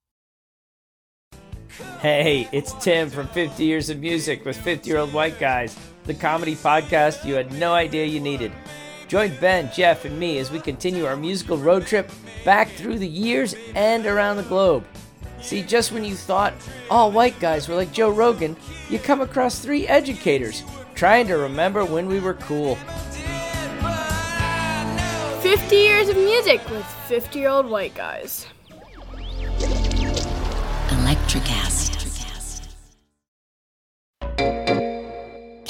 [1.99, 6.13] Hey, it's Tim from 50 Years of Music with 50 Year Old White Guys, the
[6.13, 8.51] comedy podcast you had no idea you needed.
[9.07, 12.11] Join Ben, Jeff, and me as we continue our musical road trip
[12.43, 14.85] back through the years and around the globe.
[15.41, 16.53] See, just when you thought
[16.89, 18.57] all white guys were like Joe Rogan,
[18.89, 22.75] you come across three educators trying to remember when we were cool.
[25.41, 28.47] 50 years of music with 50 year old white guys.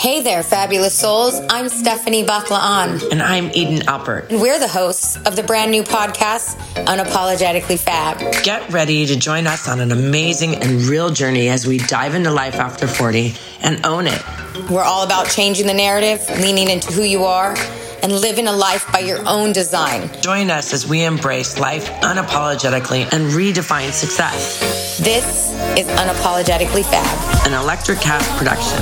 [0.07, 1.41] Hey there, fabulous souls.
[1.49, 4.29] I'm Stephanie Baklaan, And I'm Eden Alpert.
[4.29, 6.55] and we're the hosts of the brand new podcast,
[6.85, 8.17] Unapologetically Fab.
[8.41, 12.31] Get ready to join us on an amazing and real journey as we dive into
[12.31, 13.33] life after 40
[13.63, 14.23] and own it.
[14.69, 17.53] We're all about changing the narrative, leaning into who you are,
[18.01, 20.09] and living a life by your own design.
[20.21, 24.86] Join us as we embrace life unapologetically and redefine success.
[24.99, 28.79] This is Unapologetically Fab, an Electric Cat production.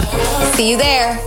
[0.53, 1.19] See you there.